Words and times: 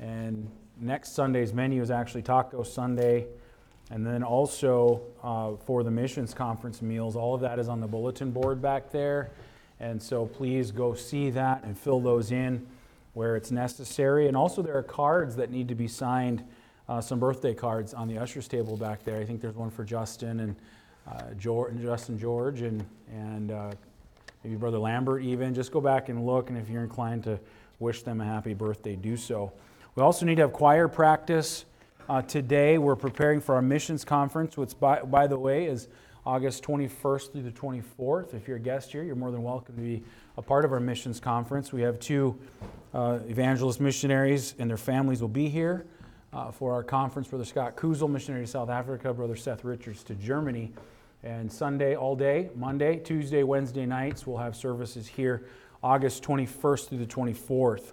And 0.00 0.50
next 0.80 1.14
Sunday's 1.14 1.52
menu 1.52 1.82
is 1.82 1.90
actually 1.90 2.22
Taco 2.22 2.62
Sunday. 2.62 3.26
And 3.90 4.06
then 4.06 4.22
also 4.22 5.02
uh, 5.22 5.56
for 5.66 5.82
the 5.82 5.90
missions 5.90 6.32
conference 6.32 6.80
meals, 6.80 7.16
all 7.16 7.34
of 7.34 7.40
that 7.42 7.58
is 7.58 7.68
on 7.68 7.80
the 7.80 7.88
bulletin 7.88 8.30
board 8.30 8.62
back 8.62 8.90
there. 8.90 9.30
And 9.78 10.02
so 10.02 10.26
please 10.26 10.70
go 10.70 10.94
see 10.94 11.30
that 11.30 11.64
and 11.64 11.78
fill 11.78 12.00
those 12.00 12.32
in 12.32 12.66
where 13.14 13.36
it's 13.36 13.50
necessary. 13.50 14.28
And 14.28 14.36
also, 14.36 14.62
there 14.62 14.76
are 14.76 14.82
cards 14.82 15.36
that 15.36 15.50
need 15.50 15.68
to 15.68 15.74
be 15.74 15.88
signed, 15.88 16.44
uh, 16.88 17.00
some 17.00 17.18
birthday 17.18 17.54
cards 17.54 17.92
on 17.94 18.08
the 18.08 18.18
usher's 18.18 18.46
table 18.46 18.76
back 18.76 19.04
there. 19.04 19.18
I 19.18 19.24
think 19.24 19.40
there's 19.40 19.56
one 19.56 19.70
for 19.70 19.84
Justin 19.84 20.40
and 20.40 20.56
uh, 21.10 21.34
George, 21.36 21.80
Justin 21.80 22.18
George 22.18 22.62
and, 22.62 22.84
and 23.12 23.50
uh, 23.50 23.72
maybe 24.44 24.56
Brother 24.56 24.78
Lambert, 24.78 25.22
even. 25.22 25.54
Just 25.54 25.72
go 25.72 25.80
back 25.80 26.08
and 26.08 26.24
look, 26.24 26.50
and 26.50 26.58
if 26.58 26.68
you're 26.68 26.82
inclined 26.82 27.24
to 27.24 27.40
wish 27.80 28.02
them 28.02 28.20
a 28.20 28.24
happy 28.24 28.54
birthday, 28.54 28.94
do 28.94 29.16
so. 29.16 29.52
We 29.96 30.04
also 30.04 30.24
need 30.24 30.36
to 30.36 30.42
have 30.42 30.52
choir 30.52 30.86
practice. 30.86 31.64
Uh, 32.08 32.22
today, 32.22 32.78
we're 32.78 32.94
preparing 32.94 33.40
for 33.40 33.56
our 33.56 33.62
missions 33.62 34.04
conference, 34.04 34.56
which, 34.56 34.78
by, 34.78 35.00
by 35.02 35.26
the 35.26 35.36
way, 35.36 35.66
is 35.66 35.88
August 36.24 36.62
21st 36.62 37.32
through 37.32 37.42
the 37.42 37.50
24th. 37.50 38.32
If 38.32 38.46
you're 38.46 38.58
a 38.58 38.60
guest 38.60 38.92
here, 38.92 39.02
you're 39.02 39.16
more 39.16 39.32
than 39.32 39.42
welcome 39.42 39.74
to 39.74 39.80
be 39.80 40.04
a 40.36 40.42
part 40.42 40.64
of 40.64 40.72
our 40.72 40.78
missions 40.78 41.18
conference. 41.18 41.72
We 41.72 41.82
have 41.82 41.98
two 41.98 42.38
uh, 42.94 43.18
evangelist 43.28 43.80
missionaries 43.80 44.54
and 44.60 44.70
their 44.70 44.76
families 44.76 45.20
will 45.20 45.28
be 45.28 45.48
here 45.48 45.86
uh, 46.32 46.52
for 46.52 46.72
our 46.72 46.84
conference. 46.84 47.26
Brother 47.26 47.44
Scott 47.44 47.76
Kuzel, 47.76 48.08
missionary 48.08 48.44
to 48.44 48.50
South 48.50 48.70
Africa, 48.70 49.12
Brother 49.12 49.34
Seth 49.34 49.64
Richards 49.64 50.04
to 50.04 50.14
Germany. 50.14 50.72
And 51.24 51.52
Sunday 51.52 51.96
all 51.96 52.14
day, 52.14 52.50
Monday, 52.54 52.98
Tuesday, 52.98 53.42
Wednesday 53.42 53.86
nights, 53.86 54.24
we'll 54.24 54.38
have 54.38 54.54
services 54.54 55.08
here 55.08 55.46
August 55.82 56.22
21st 56.22 56.88
through 56.88 56.98
the 56.98 57.06
24th. 57.06 57.92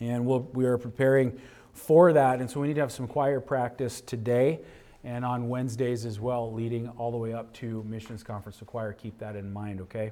And 0.00 0.26
we'll, 0.26 0.40
we 0.52 0.66
are 0.66 0.78
preparing 0.78 1.40
for 1.72 2.12
that. 2.12 2.40
And 2.40 2.50
so 2.50 2.60
we 2.60 2.68
need 2.68 2.74
to 2.74 2.80
have 2.80 2.92
some 2.92 3.06
choir 3.06 3.40
practice 3.40 4.00
today 4.00 4.60
and 5.04 5.24
on 5.24 5.48
Wednesdays 5.48 6.06
as 6.06 6.18
well, 6.18 6.50
leading 6.52 6.88
all 6.96 7.10
the 7.10 7.18
way 7.18 7.34
up 7.34 7.52
to 7.54 7.84
Missions 7.86 8.22
Conference. 8.22 8.58
So, 8.58 8.64
choir, 8.64 8.92
keep 8.94 9.18
that 9.18 9.36
in 9.36 9.52
mind, 9.52 9.82
okay? 9.82 10.10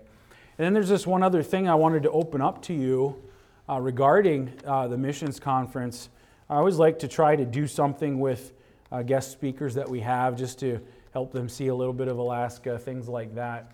And 0.58 0.66
then 0.66 0.74
there's 0.74 0.90
this 0.90 1.06
one 1.06 1.22
other 1.22 1.42
thing 1.42 1.66
I 1.68 1.74
wanted 1.74 2.02
to 2.02 2.10
open 2.10 2.42
up 2.42 2.60
to 2.64 2.74
you 2.74 3.16
uh, 3.70 3.80
regarding 3.80 4.52
uh, 4.66 4.88
the 4.88 4.98
Missions 4.98 5.40
Conference. 5.40 6.10
I 6.50 6.56
always 6.56 6.76
like 6.76 6.98
to 6.98 7.08
try 7.08 7.36
to 7.36 7.46
do 7.46 7.66
something 7.66 8.20
with 8.20 8.52
uh, 8.90 9.02
guest 9.02 9.32
speakers 9.32 9.74
that 9.74 9.88
we 9.88 10.00
have 10.00 10.36
just 10.36 10.58
to 10.60 10.78
help 11.14 11.32
them 11.32 11.48
see 11.48 11.68
a 11.68 11.74
little 11.74 11.94
bit 11.94 12.08
of 12.08 12.18
Alaska, 12.18 12.78
things 12.78 13.08
like 13.08 13.34
that. 13.34 13.72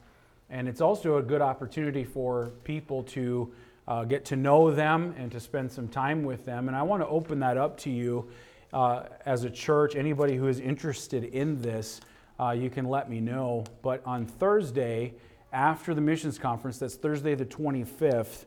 And 0.51 0.69
it's 0.69 0.81
also 0.81 1.17
a 1.17 1.23
good 1.23 1.43
opportunity 1.43 2.05
for 2.05 2.53
people 2.63 3.03
to 3.05 3.53
uh, 3.89 4.05
get 4.05 4.27
to 4.27 4.37
know 4.37 4.71
them 4.71 5.15
and 5.19 5.33
to 5.33 5.41
spend 5.41 5.73
some 5.73 5.89
time 5.89 6.23
with 6.23 6.45
them. 6.45 6.69
And 6.69 6.77
I 6.77 6.83
want 6.83 7.03
to 7.03 7.09
open 7.09 7.41
that 7.41 7.57
up 7.57 7.79
to 7.79 7.91
you 7.91 8.29
uh, 8.73 9.05
as 9.25 9.45
a 9.45 9.51
church. 9.51 9.97
Anybody 9.97 10.37
who 10.37 10.47
is 10.47 10.61
interested 10.61 11.25
in 11.25 11.61
this, 11.63 12.03
uh, 12.39 12.51
you 12.51 12.69
can 12.69 12.85
let 12.85 13.09
me 13.09 13.19
know. 13.21 13.65
But 13.81 14.03
on 14.05 14.27
Thursday, 14.27 15.15
after 15.55 15.95
the 15.95 16.03
missions 16.03 16.39
conference, 16.39 16.79
that's 16.79 16.97
Thursday 16.97 17.35
the 17.35 17.47
25th, 17.47 18.45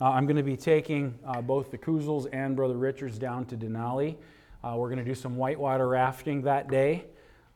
uh, 0.00 0.10
I'm 0.10 0.26
going 0.26 0.36
to 0.36 0.44
be 0.44 0.56
taking 0.56 1.18
uh, 1.26 1.42
both 1.42 1.72
the 1.72 1.78
Kuzels 1.78 2.28
and 2.32 2.54
Brother 2.54 2.76
Richards 2.76 3.18
down 3.18 3.46
to 3.46 3.56
Denali. 3.56 4.14
Uh, 4.62 4.74
we're 4.76 4.88
going 4.88 4.98
to 4.98 5.04
do 5.04 5.14
some 5.14 5.36
whitewater 5.36 5.88
rafting 5.88 6.42
that 6.42 6.68
day. 6.68 7.04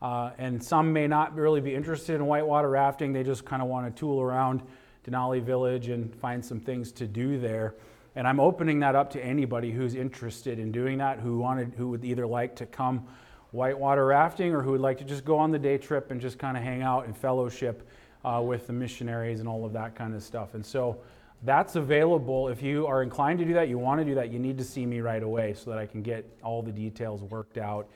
And 0.00 0.62
some 0.62 0.92
may 0.92 1.06
not 1.06 1.36
really 1.36 1.60
be 1.60 1.74
interested 1.74 2.16
in 2.16 2.26
whitewater 2.26 2.68
rafting. 2.68 3.12
They 3.12 3.22
just 3.22 3.44
kind 3.44 3.62
of 3.62 3.68
want 3.68 3.94
to 3.94 3.98
tool 3.98 4.20
around 4.20 4.62
Denali 5.08 5.42
Village 5.42 5.88
and 5.88 6.14
find 6.16 6.44
some 6.44 6.60
things 6.60 6.92
to 6.92 7.06
do 7.06 7.38
there. 7.38 7.74
And 8.16 8.26
I'm 8.26 8.40
opening 8.40 8.80
that 8.80 8.94
up 8.94 9.10
to 9.10 9.24
anybody 9.24 9.70
who's 9.70 9.94
interested 9.94 10.58
in 10.58 10.72
doing 10.72 10.98
that, 10.98 11.20
who 11.20 11.38
wanted, 11.38 11.74
who 11.76 11.88
would 11.90 12.04
either 12.04 12.26
like 12.26 12.56
to 12.56 12.66
come 12.66 13.06
whitewater 13.52 14.06
rafting 14.06 14.54
or 14.54 14.62
who 14.62 14.72
would 14.72 14.80
like 14.80 14.98
to 14.98 15.04
just 15.04 15.24
go 15.24 15.38
on 15.38 15.50
the 15.50 15.58
day 15.58 15.78
trip 15.78 16.10
and 16.10 16.20
just 16.20 16.38
kind 16.38 16.56
of 16.56 16.62
hang 16.62 16.82
out 16.82 17.06
and 17.06 17.16
fellowship 17.16 17.88
uh, 18.24 18.42
with 18.44 18.66
the 18.66 18.72
missionaries 18.72 19.40
and 19.40 19.48
all 19.48 19.64
of 19.64 19.72
that 19.72 19.94
kind 19.94 20.14
of 20.14 20.22
stuff. 20.22 20.54
And 20.54 20.64
so 20.64 20.98
that's 21.44 21.76
available. 21.76 22.48
If 22.48 22.62
you 22.62 22.86
are 22.86 23.02
inclined 23.02 23.38
to 23.38 23.44
do 23.44 23.54
that, 23.54 23.68
you 23.68 23.78
want 23.78 24.00
to 24.00 24.04
do 24.04 24.14
that, 24.16 24.30
you 24.30 24.38
need 24.38 24.58
to 24.58 24.64
see 24.64 24.84
me 24.84 25.00
right 25.00 25.22
away 25.22 25.54
so 25.54 25.70
that 25.70 25.78
I 25.78 25.86
can 25.86 26.02
get 26.02 26.26
all 26.42 26.62
the 26.62 26.72
details 26.72 27.22
worked 27.22 27.58
out 27.58 27.88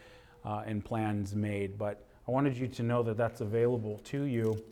uh, 0.44 0.62
and 0.64 0.84
plans 0.84 1.34
made. 1.34 1.76
But 1.76 2.06
I 2.26 2.30
wanted 2.30 2.56
you 2.56 2.68
to 2.68 2.82
know 2.82 3.02
that 3.02 3.16
that's 3.16 3.40
available 3.40 3.98
to 4.04 4.22
you 4.22 4.62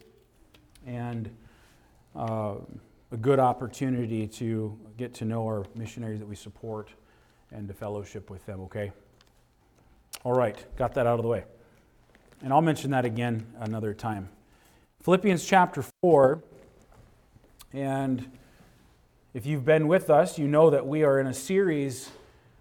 and 0.87 1.29
uh, 2.17 2.55
a 3.13 3.17
good 3.17 3.39
opportunity 3.39 4.27
to 4.27 4.79
get 4.97 5.15
to 5.15 5.25
know 5.25 5.45
our 5.45 5.65
missionaries 5.75 6.21
that 6.21 6.27
we 6.27 6.37
support 6.37 6.91
and 7.53 7.67
to 7.69 7.75
fellowship 7.75 8.31
with 8.31 8.45
them, 8.47 8.61
okay? 8.61 8.93
All 10.23 10.33
right, 10.33 10.57
got 10.77 10.95
that 10.95 11.07
out 11.07 11.19
of 11.19 11.23
the 11.23 11.29
way. 11.29 11.45
And 12.43 12.53
I'll 12.53 12.63
mention 12.63 12.91
that 12.93 13.05
again 13.05 13.47
another 13.59 13.95
time. 13.95 14.29
Philippians 15.03 15.45
chapter 15.45 15.85
4, 16.03 16.43
and 17.73 18.31
if 19.35 19.47
you've 19.47 19.65
been 19.65 19.89
with 19.89 20.11
us, 20.11 20.39
you 20.39 20.47
know 20.47 20.71
that 20.71 20.87
we 20.87 21.03
are 21.05 21.19
in 21.19 21.27
a 21.27 21.35
series 21.35 22.11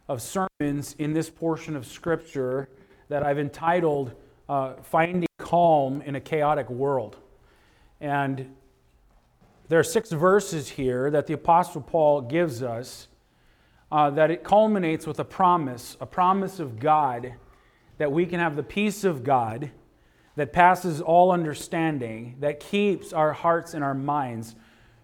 of 0.07 0.21
sermons 0.21 0.95
in 0.97 1.13
this 1.13 1.29
portion 1.29 1.75
of 1.75 1.85
Scripture 1.85 2.69
that 3.09 3.23
I've 3.23 3.39
entitled 3.39 4.13
uh, 4.47 4.73
Finding 4.83 5.27
Calm 5.37 6.01
in 6.01 6.15
a 6.15 6.21
Chaotic 6.21 6.69
World. 6.69 7.17
And 8.01 8.55
there 9.69 9.79
are 9.79 9.83
six 9.83 10.11
verses 10.11 10.67
here 10.69 11.11
that 11.11 11.27
the 11.27 11.33
Apostle 11.33 11.81
Paul 11.81 12.21
gives 12.21 12.63
us 12.63 13.07
uh, 13.91 14.09
that 14.11 14.31
it 14.31 14.43
culminates 14.43 15.05
with 15.05 15.19
a 15.19 15.25
promise, 15.25 15.95
a 16.01 16.05
promise 16.07 16.59
of 16.59 16.79
God 16.79 17.35
that 17.99 18.11
we 18.11 18.25
can 18.25 18.39
have 18.39 18.55
the 18.55 18.63
peace 18.63 19.03
of 19.03 19.23
God 19.23 19.69
that 20.35 20.53
passes 20.53 21.01
all 21.01 21.31
understanding, 21.31 22.35
that 22.39 22.59
keeps 22.59 23.13
our 23.13 23.31
hearts 23.31 23.75
and 23.75 23.83
our 23.83 23.93
minds 23.93 24.55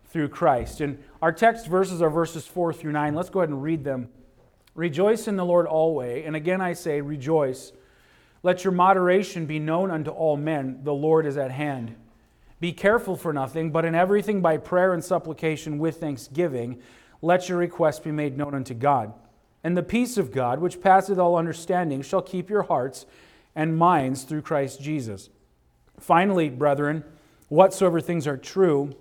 through 0.06 0.30
Christ. 0.30 0.82
And 0.82 1.04
our 1.22 1.32
text 1.32 1.68
verses 1.68 2.02
are 2.02 2.10
verses 2.10 2.48
4 2.48 2.74
through 2.74 2.94
9. 2.94 3.14
Let's 3.14 3.30
go 3.30 3.42
ahead 3.42 3.50
and 3.50 3.62
read 3.62 3.84
them. 3.84 4.10
Rejoice 4.74 5.28
in 5.28 5.36
the 5.36 5.46
Lord 5.46 5.68
always. 5.68 6.26
And 6.26 6.36
again 6.36 6.62
I 6.62 6.74
say, 6.74 7.02
rejoice. 7.02 7.72
Let 8.42 8.64
your 8.64 8.74
moderation 8.74 9.46
be 9.46 9.60
known 9.60 9.92
unto 9.92 10.10
all 10.10 10.38
men. 10.38 10.80
The 10.84 10.94
Lord 10.94 11.28
is 11.28 11.38
at 11.38 11.52
hand. 11.52 11.96
Be 12.66 12.74
careful 12.74 13.16
for 13.16 13.32
nothing, 13.32 13.70
but 13.70 13.86
in 13.86 13.94
everything 13.94 14.42
by 14.42 14.58
prayer 14.58 14.96
and 14.96 15.04
supplication 15.04 15.78
with 15.78 16.00
thanksgiving, 16.00 16.80
let 17.22 17.48
your 17.48 17.60
requests 17.60 18.00
be 18.00 18.12
made 18.12 18.40
known 18.40 18.56
unto 18.56 18.74
God. 18.74 19.14
And 19.64 19.78
the 19.78 19.84
peace 19.84 20.18
of 20.18 20.32
God, 20.32 20.60
which 20.60 20.82
passeth 20.82 21.20
all 21.20 21.36
understanding, 21.36 22.02
shall 22.02 22.24
keep 22.24 22.50
your 22.50 22.64
hearts 22.64 23.06
and 23.54 23.78
minds 23.78 24.24
through 24.24 24.42
Christ 24.42 24.82
Jesus. 24.82 25.30
Finally, 26.00 26.50
brethren, 26.50 27.04
whatsoever 27.50 28.02
things 28.02 28.26
are 28.26 28.36
true, 28.36 28.96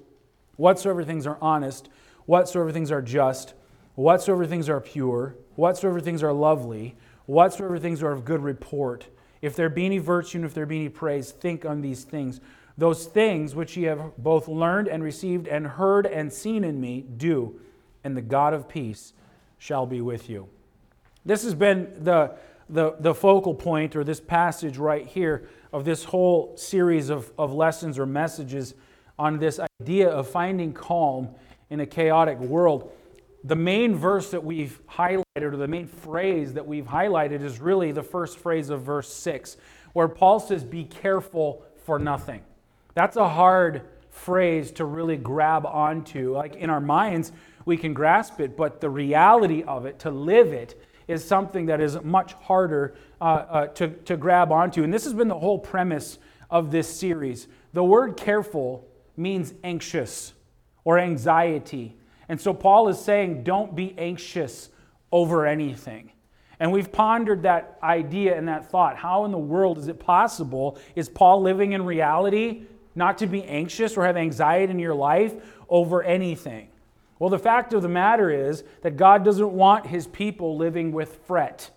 whatsoever 0.57 1.03
things 1.03 1.27
are 1.27 1.39
honest, 1.41 1.89
whatsoever 2.27 2.71
things 2.71 2.93
are 2.93 3.01
just, 3.01 3.55
whatsoever 3.95 4.45
things 4.45 4.69
are 4.69 4.83
pure, 4.83 5.37
whatsoever 5.55 6.03
things 6.03 6.23
are 6.23 6.35
lovely, 6.35 6.97
whatsoever 7.25 7.79
things 7.79 8.03
are 8.03 8.13
of 8.13 8.27
good 8.27 8.43
report, 8.43 9.07
if 9.41 9.57
there 9.57 9.71
be 9.71 9.87
any 9.87 9.97
virtue 9.97 10.37
and 10.37 10.45
if 10.45 10.53
there 10.53 10.67
be 10.67 10.81
any 10.81 10.91
praise, 10.91 11.31
think 11.31 11.65
on 11.65 11.81
these 11.81 12.05
things. 12.05 12.43
Those 12.77 13.07
things 13.07 13.55
which 13.55 13.77
ye 13.77 13.85
have 13.85 14.17
both 14.17 14.49
learned 14.49 14.89
and 14.89 15.03
received 15.03 15.47
and 15.47 15.67
heard 15.67 16.07
and 16.07 16.33
seen 16.33 16.65
in 16.65 16.81
me, 16.81 17.03
do, 17.03 17.61
and 18.03 18.17
the 18.17 18.23
God 18.23 18.53
of 18.53 18.69
peace 18.69 19.13
shall 19.59 19.87
be 19.87 20.01
with 20.01 20.29
you. 20.29 20.49
This 21.25 21.45
has 21.45 21.55
been 21.55 21.93
the, 22.01 22.37
the, 22.69 22.97
the 22.99 23.15
focal 23.15 23.55
point, 23.55 23.95
or 23.95 24.03
this 24.03 24.21
passage 24.21 24.77
right 24.77 25.07
here, 25.07 25.49
of 25.73 25.85
this 25.85 26.05
whole 26.05 26.57
series 26.57 27.11
of, 27.11 27.33
of 27.39 27.53
lessons 27.53 27.99
or 27.99 28.07
messages 28.07 28.75
on 29.19 29.39
this 29.39 29.61
idea 29.81 30.09
of 30.09 30.29
finding 30.29 30.73
calm 30.73 31.29
in 31.71 31.81
a 31.81 31.87
chaotic 31.87 32.39
world. 32.39 32.93
The 33.45 33.57
main 33.57 33.95
verse 33.95 34.31
that 34.33 34.43
we've 34.43 34.81
highlighted, 34.87 35.25
or 35.43 35.57
the 35.57 35.69
main 35.69 35.87
phrase 35.87 36.55
that 36.55 36.67
we've 36.67 36.87
highlighted, 36.87 37.43
is 37.43 37.61
really 37.61 37.93
the 37.93 38.03
first 38.03 38.39
phrase 38.39 38.69
of 38.71 38.83
verse 38.83 39.13
6, 39.13 39.57
where 39.93 40.09
Paul 40.09 40.41
says, 40.41 40.65
Be 40.65 40.85
careful 40.85 41.65
for 41.85 41.99
nothing. 41.99 42.43
That's 42.95 43.17
a 43.17 43.29
hard 43.29 43.83
phrase 44.11 44.71
to 44.73 44.85
really 44.85 45.17
grab 45.17 45.67
onto. 45.67 46.33
Like 46.35 46.57
in 46.57 46.71
our 46.71 46.81
minds, 46.81 47.33
we 47.65 47.77
can 47.77 47.93
grasp 47.93 48.41
it, 48.41 48.57
but 48.57 48.81
the 48.81 48.91
reality 48.91 49.63
of 49.65 49.87
it, 49.87 49.99
to 50.01 50.11
live 50.11 50.53
it, 50.53 50.81
is 51.07 51.25
something 51.25 51.67
that 51.67 51.81
is 51.81 52.01
much 52.03 52.33
harder 52.35 52.95
uh, 53.21 53.25
uh, 53.25 53.67
to, 53.69 53.89
to 53.89 54.17
grab 54.17 54.51
onto. 54.53 54.83
And 54.85 54.93
this 54.93 55.05
has 55.05 55.13
been 55.13 55.29
the 55.29 55.39
whole 55.39 55.59
premise 55.59 56.19
of 56.51 56.71
this 56.71 56.89
series. 56.89 57.49
The 57.73 57.85
word 57.85 58.17
careful 58.17 58.89
means 59.17 59.53
anxious 59.63 60.33
or 60.85 60.99
anxiety. 60.99 61.97
And 62.29 62.41
so 62.41 62.55
Paul 62.55 62.89
is 62.89 62.99
saying, 62.99 63.43
don't 63.43 63.75
be 63.75 63.95
anxious 63.99 64.71
over 65.13 65.47
anything. 65.47 66.13
And 66.61 66.73
we've 66.73 66.91
pondered 66.91 67.43
that 67.43 67.79
idea 67.83 68.37
and 68.39 68.49
that 68.49 68.71
thought. 68.71 68.97
How 68.97 69.25
in 69.25 69.33
the 69.33 69.39
world 69.39 69.79
is 69.79 69.89
it 69.89 69.99
possible? 69.99 70.79
Is 70.95 71.09
Paul 71.09 71.43
living 71.43 71.73
in 71.73 71.85
reality 71.85 72.63
not 72.95 73.19
to 73.19 73.27
be 73.27 73.45
anxious 73.45 73.97
or 73.97 74.05
have 74.05 74.17
anxiety 74.17 74.71
in 74.71 74.79
your 74.79 74.95
life 74.95 75.35
over 75.69 76.03
anything? 76.03 76.69
Well, 77.19 77.31
the 77.31 77.39
fact 77.39 77.73
of 77.73 77.83
the 77.83 77.89
matter 77.89 78.31
is 78.31 78.65
that 78.83 78.97
God 78.97 79.25
doesn't 79.25 79.53
want 79.53 79.87
his 79.87 80.07
people 80.07 80.57
living 80.57 80.93
with 80.93 81.21
fret. 81.27 81.71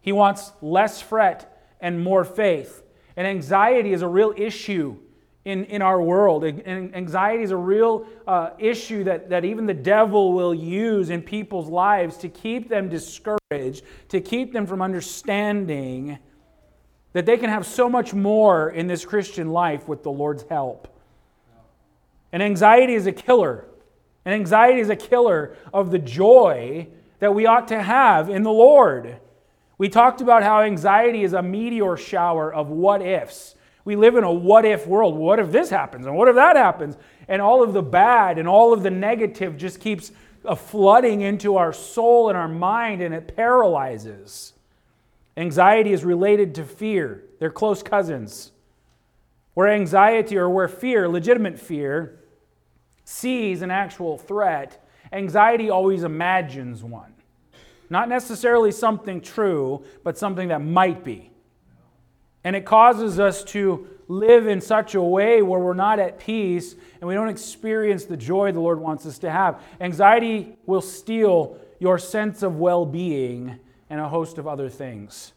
He 0.00 0.12
wants 0.12 0.52
less 0.60 1.00
fret 1.00 1.60
and 1.80 2.02
more 2.02 2.24
faith. 2.24 2.82
And 3.16 3.26
anxiety 3.26 3.92
is 3.92 4.02
a 4.02 4.08
real 4.08 4.32
issue 4.36 4.98
in, 5.44 5.64
in 5.64 5.82
our 5.82 6.00
world. 6.00 6.44
And 6.44 6.94
anxiety 6.94 7.42
is 7.42 7.50
a 7.50 7.56
real 7.56 8.06
uh, 8.26 8.50
issue 8.58 9.04
that, 9.04 9.30
that 9.30 9.44
even 9.44 9.66
the 9.66 9.74
devil 9.74 10.32
will 10.32 10.54
use 10.54 11.10
in 11.10 11.22
people's 11.22 11.68
lives 11.68 12.16
to 12.18 12.28
keep 12.28 12.68
them 12.68 12.88
discouraged, 12.88 13.82
to 14.10 14.20
keep 14.20 14.52
them 14.52 14.66
from 14.66 14.82
understanding 14.82 16.18
that 17.18 17.26
they 17.26 17.36
can 17.36 17.50
have 17.50 17.66
so 17.66 17.88
much 17.88 18.14
more 18.14 18.70
in 18.70 18.86
this 18.86 19.04
Christian 19.04 19.50
life 19.50 19.88
with 19.88 20.04
the 20.04 20.10
Lord's 20.10 20.44
help. 20.48 20.86
And 22.30 22.40
anxiety 22.40 22.94
is 22.94 23.08
a 23.08 23.12
killer. 23.12 23.64
And 24.24 24.32
anxiety 24.32 24.78
is 24.78 24.88
a 24.88 24.94
killer 24.94 25.56
of 25.74 25.90
the 25.90 25.98
joy 25.98 26.86
that 27.18 27.34
we 27.34 27.44
ought 27.44 27.66
to 27.68 27.82
have 27.82 28.30
in 28.30 28.44
the 28.44 28.52
Lord. 28.52 29.18
We 29.78 29.88
talked 29.88 30.20
about 30.20 30.44
how 30.44 30.60
anxiety 30.60 31.24
is 31.24 31.32
a 31.32 31.42
meteor 31.42 31.96
shower 31.96 32.54
of 32.54 32.68
what 32.68 33.02
ifs. 33.02 33.56
We 33.84 33.96
live 33.96 34.14
in 34.14 34.22
a 34.22 34.32
what 34.32 34.64
if 34.64 34.86
world. 34.86 35.16
What 35.16 35.40
if 35.40 35.50
this 35.50 35.70
happens? 35.70 36.06
And 36.06 36.14
what 36.14 36.28
if 36.28 36.36
that 36.36 36.54
happens? 36.54 36.96
And 37.26 37.42
all 37.42 37.64
of 37.64 37.72
the 37.72 37.82
bad 37.82 38.38
and 38.38 38.46
all 38.46 38.72
of 38.72 38.84
the 38.84 38.92
negative 38.92 39.56
just 39.56 39.80
keeps 39.80 40.12
flooding 40.56 41.22
into 41.22 41.56
our 41.56 41.72
soul 41.72 42.28
and 42.28 42.38
our 42.38 42.46
mind, 42.46 43.02
and 43.02 43.12
it 43.12 43.34
paralyzes. 43.34 44.52
Anxiety 45.38 45.92
is 45.92 46.04
related 46.04 46.56
to 46.56 46.64
fear, 46.64 47.22
they're 47.38 47.50
close 47.50 47.82
cousins. 47.82 48.50
Where 49.54 49.68
anxiety 49.68 50.36
or 50.36 50.50
where 50.50 50.68
fear, 50.68 51.08
legitimate 51.08 51.58
fear, 51.58 52.20
sees 53.04 53.62
an 53.62 53.70
actual 53.70 54.18
threat, 54.18 54.84
anxiety 55.12 55.70
always 55.70 56.02
imagines 56.02 56.82
one. 56.82 57.14
Not 57.88 58.08
necessarily 58.08 58.72
something 58.72 59.20
true, 59.20 59.84
but 60.04 60.18
something 60.18 60.48
that 60.48 60.60
might 60.60 61.04
be. 61.04 61.30
And 62.44 62.54
it 62.54 62.64
causes 62.64 63.18
us 63.18 63.44
to 63.44 63.88
live 64.08 64.46
in 64.46 64.60
such 64.60 64.94
a 64.94 65.02
way 65.02 65.42
where 65.42 65.60
we're 65.60 65.74
not 65.74 65.98
at 65.98 66.18
peace 66.18 66.74
and 67.00 67.06
we 67.06 67.14
don't 67.14 67.28
experience 67.28 68.04
the 68.04 68.16
joy 68.16 68.50
the 68.52 68.60
Lord 68.60 68.80
wants 68.80 69.06
us 69.06 69.18
to 69.20 69.30
have. 69.30 69.62
Anxiety 69.80 70.56
will 70.66 70.80
steal 70.80 71.58
your 71.78 71.98
sense 71.98 72.42
of 72.42 72.56
well 72.56 72.84
being 72.84 73.60
and 73.90 74.00
a 74.00 74.08
host 74.08 74.38
of 74.38 74.46
other 74.46 74.68
things. 74.68 75.32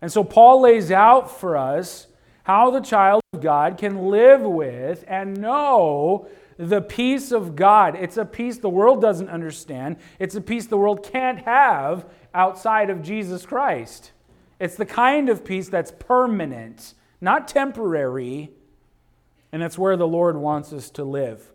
And 0.00 0.12
so 0.12 0.22
Paul 0.22 0.62
lays 0.62 0.90
out 0.90 1.40
for 1.40 1.56
us 1.56 2.06
how 2.44 2.70
the 2.70 2.80
child 2.80 3.22
of 3.32 3.40
God 3.40 3.78
can 3.78 4.08
live 4.08 4.42
with 4.42 5.04
and 5.08 5.40
know 5.40 6.28
the 6.58 6.82
peace 6.82 7.32
of 7.32 7.56
God. 7.56 7.96
It's 7.96 8.16
a 8.16 8.24
peace 8.24 8.58
the 8.58 8.68
world 8.68 9.00
doesn't 9.00 9.28
understand, 9.28 9.96
it's 10.18 10.34
a 10.34 10.40
peace 10.40 10.66
the 10.66 10.76
world 10.76 11.02
can't 11.02 11.40
have 11.40 12.06
outside 12.32 12.90
of 12.90 13.02
Jesus 13.02 13.46
Christ. 13.46 14.12
It's 14.60 14.76
the 14.76 14.86
kind 14.86 15.28
of 15.28 15.44
peace 15.44 15.68
that's 15.68 15.90
permanent, 15.90 16.94
not 17.20 17.48
temporary, 17.48 18.50
and 19.52 19.62
it's 19.62 19.78
where 19.78 19.96
the 19.96 20.06
Lord 20.06 20.36
wants 20.36 20.72
us 20.72 20.90
to 20.90 21.04
live. 21.04 21.52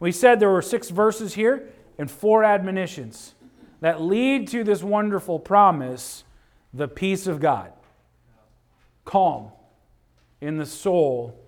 We 0.00 0.12
said 0.12 0.38
there 0.38 0.50
were 0.50 0.62
six 0.62 0.90
verses 0.90 1.34
here 1.34 1.68
and 1.98 2.10
four 2.10 2.44
admonitions 2.44 3.34
that 3.80 4.00
lead 4.00 4.48
to 4.48 4.64
this 4.64 4.82
wonderful 4.82 5.38
promise 5.38 6.24
the 6.74 6.88
peace 6.88 7.26
of 7.26 7.40
God. 7.40 7.72
Calm 9.04 9.50
in 10.40 10.58
the 10.58 10.66
soul, 10.66 11.38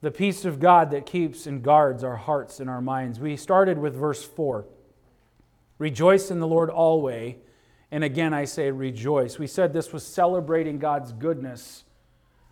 the 0.00 0.10
peace 0.10 0.44
of 0.44 0.58
God 0.58 0.90
that 0.90 1.06
keeps 1.06 1.46
and 1.46 1.62
guards 1.62 2.02
our 2.02 2.16
hearts 2.16 2.60
and 2.60 2.70
our 2.70 2.80
minds. 2.80 3.20
We 3.20 3.36
started 3.36 3.78
with 3.78 3.94
verse 3.94 4.24
4 4.24 4.64
Rejoice 5.78 6.30
in 6.30 6.40
the 6.40 6.46
Lord 6.46 6.70
always. 6.70 7.36
And 7.92 8.04
again, 8.04 8.32
I 8.32 8.44
say 8.44 8.70
rejoice. 8.70 9.38
We 9.38 9.48
said 9.48 9.72
this 9.72 9.92
was 9.92 10.06
celebrating 10.06 10.78
God's 10.78 11.12
goodness. 11.12 11.84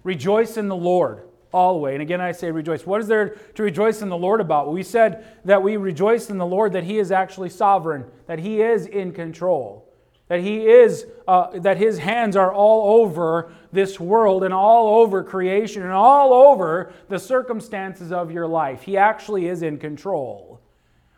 Rejoice 0.02 0.56
in 0.56 0.66
the 0.66 0.76
Lord 0.76 1.28
always. 1.53 1.95
And 1.95 2.03
again, 2.03 2.21
I 2.21 2.33
say 2.33 2.50
rejoice. 2.50 2.87
What 2.87 3.00
is 3.00 3.09
there 3.09 3.37
to 3.55 3.62
rejoice 3.62 4.03
in 4.03 4.09
the 4.09 4.17
Lord 4.17 4.41
about? 4.41 4.73
We 4.73 4.83
said 4.83 5.27
that 5.45 5.62
we 5.62 5.77
rejoice 5.77 6.31
in 6.31 6.39
the 6.39 6.47
Lord 6.47 6.73
that 6.73 6.85
He 6.85 6.99
is 6.99 7.11
actually 7.11 7.50
sovereign, 7.50 8.05
that 8.27 8.39
He 8.39 8.61
is 8.61 8.87
in 8.87 9.12
control, 9.12 9.89
that 10.29 10.41
He 10.41 10.67
is, 10.67 11.06
uh, 11.27 11.59
that 11.61 11.79
His 11.79 11.99
hands 11.99 12.37
are 12.37 12.53
all 12.53 13.03
over 13.03 13.53
this 13.73 13.99
world 13.99 14.45
and 14.45 14.53
all 14.53 15.00
over 15.00 15.23
creation 15.23 15.83
and 15.83 15.93
all 15.93 16.33
over 16.33 16.93
the 17.09 17.19
circumstances 17.19 18.12
of 18.12 18.31
your 18.31 18.47
life. 18.47 18.83
He 18.83 18.97
actually 18.97 19.49
is 19.49 19.62
in 19.62 19.79
control. 19.79 20.61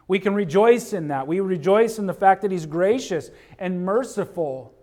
We 0.08 0.18
can 0.18 0.34
rejoice 0.34 0.92
in 0.92 1.08
that. 1.08 1.28
We 1.28 1.38
rejoice 1.38 1.98
in 1.98 2.06
the 2.06 2.14
fact 2.14 2.42
that 2.42 2.50
He's 2.50 2.66
gracious 2.66 3.30
and 3.58 3.84
merciful, 3.84 4.74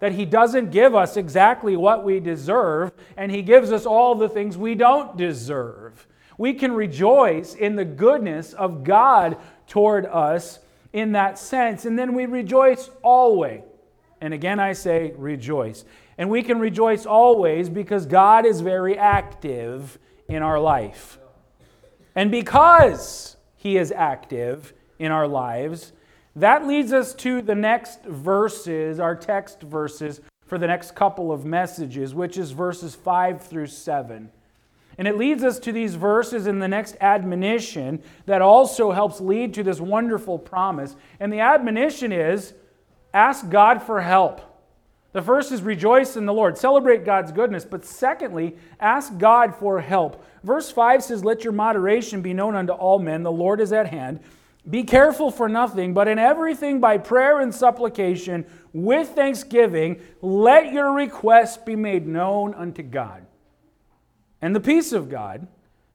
that 0.00 0.12
He 0.12 0.24
doesn't 0.24 0.70
give 0.70 0.94
us 0.94 1.16
exactly 1.16 1.76
what 1.76 2.04
we 2.04 2.20
deserve, 2.20 2.92
and 3.16 3.30
He 3.32 3.42
gives 3.42 3.72
us 3.72 3.86
all 3.86 4.14
the 4.14 4.28
things 4.28 4.56
we 4.56 4.74
don't 4.74 5.16
deserve. 5.16 6.06
We 6.36 6.54
can 6.54 6.72
rejoice 6.72 7.54
in 7.54 7.76
the 7.76 7.84
goodness 7.84 8.52
of 8.52 8.84
God 8.84 9.38
toward 9.66 10.06
us 10.06 10.60
in 10.92 11.12
that 11.12 11.38
sense, 11.38 11.84
and 11.84 11.98
then 11.98 12.14
we 12.14 12.26
rejoice 12.26 12.90
always. 13.02 13.62
And 14.20 14.34
again, 14.34 14.58
I 14.58 14.72
say 14.72 15.12
rejoice. 15.16 15.84
And 16.16 16.30
we 16.30 16.42
can 16.42 16.58
rejoice 16.58 17.06
always 17.06 17.68
because 17.68 18.06
God 18.06 18.44
is 18.44 18.60
very 18.60 18.98
active 18.98 19.98
in 20.28 20.42
our 20.42 20.58
life. 20.58 21.18
And 22.16 22.30
because 22.30 23.36
he 23.58 23.76
is 23.76 23.92
active 23.92 24.72
in 24.98 25.12
our 25.12 25.28
lives. 25.28 25.92
That 26.38 26.68
leads 26.68 26.92
us 26.92 27.14
to 27.14 27.42
the 27.42 27.56
next 27.56 28.04
verses, 28.04 29.00
our 29.00 29.16
text 29.16 29.60
verses 29.60 30.20
for 30.46 30.56
the 30.56 30.68
next 30.68 30.94
couple 30.94 31.32
of 31.32 31.44
messages, 31.44 32.14
which 32.14 32.38
is 32.38 32.52
verses 32.52 32.94
5 32.94 33.42
through 33.42 33.66
7. 33.66 34.30
And 34.98 35.08
it 35.08 35.18
leads 35.18 35.42
us 35.42 35.58
to 35.60 35.72
these 35.72 35.96
verses 35.96 36.46
in 36.46 36.60
the 36.60 36.68
next 36.68 36.96
admonition 37.00 38.00
that 38.26 38.40
also 38.40 38.92
helps 38.92 39.20
lead 39.20 39.52
to 39.54 39.64
this 39.64 39.80
wonderful 39.80 40.38
promise. 40.38 40.94
And 41.18 41.32
the 41.32 41.40
admonition 41.40 42.12
is 42.12 42.54
ask 43.12 43.48
God 43.48 43.82
for 43.82 44.00
help. 44.00 44.40
The 45.12 45.22
first 45.22 45.50
is 45.50 45.62
rejoice 45.62 46.16
in 46.16 46.26
the 46.26 46.32
Lord, 46.32 46.56
celebrate 46.56 47.04
God's 47.04 47.32
goodness. 47.32 47.64
But 47.64 47.84
secondly, 47.84 48.56
ask 48.78 49.16
God 49.18 49.56
for 49.56 49.80
help. 49.80 50.24
Verse 50.44 50.70
5 50.70 51.02
says, 51.02 51.24
Let 51.24 51.42
your 51.42 51.52
moderation 51.52 52.22
be 52.22 52.32
known 52.32 52.54
unto 52.54 52.72
all 52.72 53.00
men, 53.00 53.24
the 53.24 53.32
Lord 53.32 53.60
is 53.60 53.72
at 53.72 53.88
hand. 53.88 54.20
Be 54.68 54.82
careful 54.84 55.30
for 55.30 55.48
nothing, 55.48 55.94
but 55.94 56.08
in 56.08 56.18
everything 56.18 56.80
by 56.80 56.98
prayer 56.98 57.40
and 57.40 57.54
supplication 57.54 58.44
with 58.72 59.10
thanksgiving, 59.10 60.00
let 60.20 60.72
your 60.72 60.92
requests 60.92 61.56
be 61.56 61.76
made 61.76 62.06
known 62.06 62.54
unto 62.54 62.82
God. 62.82 63.24
And 64.42 64.54
the 64.54 64.60
peace 64.60 64.92
of 64.92 65.08
God, 65.08 65.46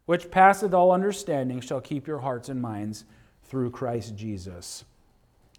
which 0.05 0.31
passeth 0.31 0.73
all 0.73 0.91
understanding, 0.91 1.61
shall 1.61 1.81
keep 1.81 2.07
your 2.07 2.19
hearts 2.19 2.49
and 2.49 2.61
minds 2.61 3.05
through 3.43 3.69
Christ 3.71 4.15
Jesus. 4.15 4.85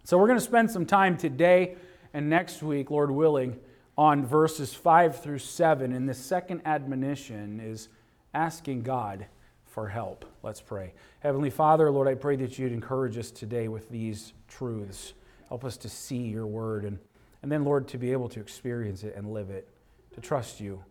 So 0.02 0.18
we're 0.18 0.26
going 0.26 0.38
to 0.38 0.44
spend 0.44 0.70
some 0.70 0.84
time 0.84 1.16
today 1.16 1.76
and 2.12 2.28
next 2.30 2.62
week, 2.62 2.90
Lord 2.90 3.10
willing, 3.10 3.58
on 3.96 4.24
verses 4.26 4.74
5 4.74 5.20
through 5.20 5.38
7. 5.38 5.92
And 5.92 6.08
the 6.08 6.14
second 6.14 6.62
admonition 6.64 7.60
is 7.60 7.88
asking 8.32 8.82
God 8.82 9.26
for 9.74 9.88
help. 9.88 10.24
Let's 10.44 10.60
pray. 10.60 10.94
Heavenly 11.18 11.50
Father, 11.50 11.90
Lord, 11.90 12.06
I 12.06 12.14
pray 12.14 12.36
that 12.36 12.60
you'd 12.60 12.70
encourage 12.70 13.18
us 13.18 13.32
today 13.32 13.66
with 13.66 13.90
these 13.90 14.32
truths. 14.46 15.14
Help 15.48 15.64
us 15.64 15.76
to 15.78 15.88
see 15.88 16.28
your 16.28 16.46
word 16.46 16.84
and, 16.84 16.96
and 17.42 17.50
then, 17.50 17.64
Lord, 17.64 17.88
to 17.88 17.98
be 17.98 18.12
able 18.12 18.28
to 18.28 18.40
experience 18.40 19.02
it 19.02 19.16
and 19.16 19.32
live 19.32 19.50
it, 19.50 19.68
to 20.14 20.20
trust 20.20 20.60
you 20.60 20.84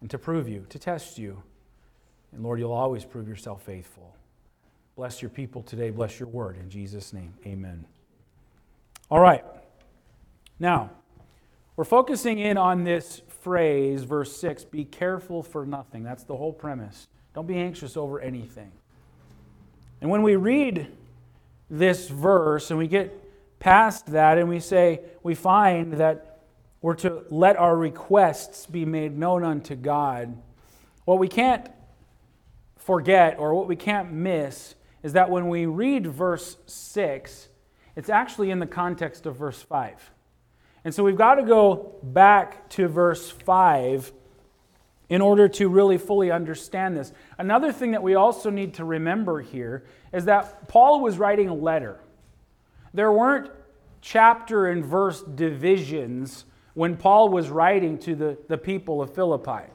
and 0.00 0.08
to 0.08 0.16
prove 0.16 0.48
you, 0.48 0.64
to 0.70 0.78
test 0.78 1.18
you. 1.18 1.42
And 2.32 2.42
Lord, 2.42 2.58
you'll 2.58 2.72
always 2.72 3.04
prove 3.04 3.28
yourself 3.28 3.62
faithful. 3.62 4.16
Bless 4.96 5.20
your 5.20 5.28
people 5.28 5.62
today. 5.62 5.90
Bless 5.90 6.18
your 6.18 6.30
word. 6.30 6.56
In 6.56 6.70
Jesus' 6.70 7.12
name, 7.12 7.34
amen. 7.44 7.84
All 9.10 9.20
right. 9.20 9.44
Now, 10.58 10.92
we're 11.76 11.84
focusing 11.84 12.38
in 12.38 12.56
on 12.56 12.84
this 12.84 13.20
phrase, 13.42 14.04
verse 14.04 14.34
6 14.38 14.64
be 14.64 14.86
careful 14.86 15.42
for 15.42 15.66
nothing. 15.66 16.04
That's 16.04 16.24
the 16.24 16.36
whole 16.36 16.54
premise. 16.54 17.06
Don't 17.38 17.46
be 17.46 17.54
anxious 17.54 17.96
over 17.96 18.18
anything. 18.18 18.72
And 20.00 20.10
when 20.10 20.24
we 20.24 20.34
read 20.34 20.88
this 21.70 22.08
verse 22.08 22.70
and 22.70 22.80
we 22.80 22.88
get 22.88 23.14
past 23.60 24.06
that 24.06 24.38
and 24.38 24.48
we 24.48 24.58
say, 24.58 25.02
we 25.22 25.36
find 25.36 25.92
that 26.00 26.40
we're 26.80 26.96
to 26.96 27.22
let 27.30 27.56
our 27.56 27.76
requests 27.76 28.66
be 28.66 28.84
made 28.84 29.16
known 29.16 29.44
unto 29.44 29.76
God, 29.76 30.36
what 31.04 31.20
we 31.20 31.28
can't 31.28 31.70
forget 32.74 33.38
or 33.38 33.54
what 33.54 33.68
we 33.68 33.76
can't 33.76 34.10
miss 34.10 34.74
is 35.04 35.12
that 35.12 35.30
when 35.30 35.48
we 35.48 35.64
read 35.64 36.08
verse 36.08 36.56
6, 36.66 37.50
it's 37.94 38.10
actually 38.10 38.50
in 38.50 38.58
the 38.58 38.66
context 38.66 39.26
of 39.26 39.36
verse 39.36 39.62
5. 39.62 40.10
And 40.82 40.92
so 40.92 41.04
we've 41.04 41.16
got 41.16 41.36
to 41.36 41.44
go 41.44 42.00
back 42.02 42.68
to 42.70 42.88
verse 42.88 43.30
5 43.30 44.12
in 45.08 45.20
order 45.20 45.48
to 45.48 45.68
really 45.68 45.98
fully 45.98 46.30
understand 46.30 46.96
this. 46.96 47.12
Another 47.38 47.72
thing 47.72 47.92
that 47.92 48.02
we 48.02 48.14
also 48.14 48.50
need 48.50 48.74
to 48.74 48.84
remember 48.84 49.40
here 49.40 49.84
is 50.12 50.26
that 50.26 50.68
Paul 50.68 51.00
was 51.00 51.18
writing 51.18 51.48
a 51.48 51.54
letter. 51.54 51.98
There 52.92 53.12
weren't 53.12 53.50
chapter 54.00 54.66
and 54.66 54.84
verse 54.84 55.22
divisions 55.22 56.44
when 56.74 56.96
Paul 56.96 57.30
was 57.30 57.48
writing 57.48 57.98
to 57.98 58.14
the, 58.14 58.38
the 58.48 58.58
people 58.58 59.02
of 59.02 59.14
Philippi. 59.14 59.70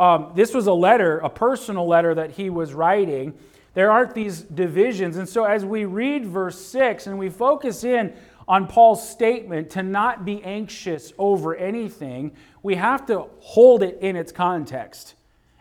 Um, 0.00 0.32
this 0.34 0.54
was 0.54 0.68
a 0.68 0.72
letter, 0.72 1.18
a 1.18 1.28
personal 1.28 1.86
letter 1.86 2.14
that 2.14 2.30
he 2.32 2.50
was 2.50 2.72
writing. 2.72 3.34
There 3.74 3.90
aren't 3.90 4.14
these 4.14 4.42
divisions. 4.42 5.16
And 5.16 5.28
so 5.28 5.44
as 5.44 5.64
we 5.64 5.84
read 5.84 6.24
verse 6.24 6.60
6 6.66 7.08
and 7.08 7.18
we 7.18 7.28
focus 7.28 7.84
in 7.84 8.14
on 8.46 8.66
Paul's 8.66 9.06
statement 9.06 9.70
to 9.70 9.82
not 9.82 10.24
be 10.24 10.42
anxious 10.42 11.12
over 11.18 11.54
anything, 11.54 12.32
we 12.68 12.74
have 12.74 13.06
to 13.06 13.24
hold 13.40 13.82
it 13.82 13.96
in 14.02 14.14
its 14.14 14.30
context. 14.30 15.14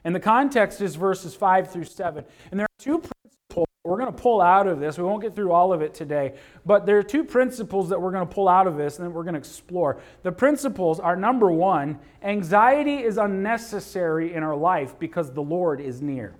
And 0.03 0.13
the 0.13 0.19
context 0.19 0.81
is 0.81 0.95
verses 0.95 1.33
5 1.33 1.71
through 1.71 1.85
7. 1.85 2.25
And 2.51 2.59
there 2.59 2.65
are 2.65 2.79
two 2.83 2.99
principles 2.99 3.65
we're 3.85 3.97
going 3.97 4.13
to 4.13 4.21
pull 4.21 4.41
out 4.41 4.67
of 4.67 4.81
this. 4.81 4.97
We 4.97 5.05
won't 5.05 5.21
get 5.21 5.33
through 5.33 5.53
all 5.53 5.71
of 5.71 5.81
it 5.81 5.93
today, 5.93 6.33
but 6.65 6.85
there 6.85 6.97
are 6.97 7.03
two 7.03 7.23
principles 7.23 7.87
that 7.87 8.01
we're 8.01 8.11
going 8.11 8.27
to 8.27 8.33
pull 8.33 8.49
out 8.49 8.67
of 8.67 8.75
this 8.75 8.97
and 8.97 9.07
then 9.07 9.13
we're 9.13 9.23
going 9.23 9.35
to 9.35 9.39
explore. 9.39 10.01
The 10.23 10.33
principles 10.33 10.99
are 10.99 11.15
number 11.15 11.49
one, 11.49 11.97
anxiety 12.21 12.97
is 12.97 13.17
unnecessary 13.17 14.33
in 14.33 14.43
our 14.43 14.57
life 14.57 14.99
because 14.99 15.31
the 15.31 15.41
Lord 15.41 15.79
is 15.79 16.01
near. 16.01 16.35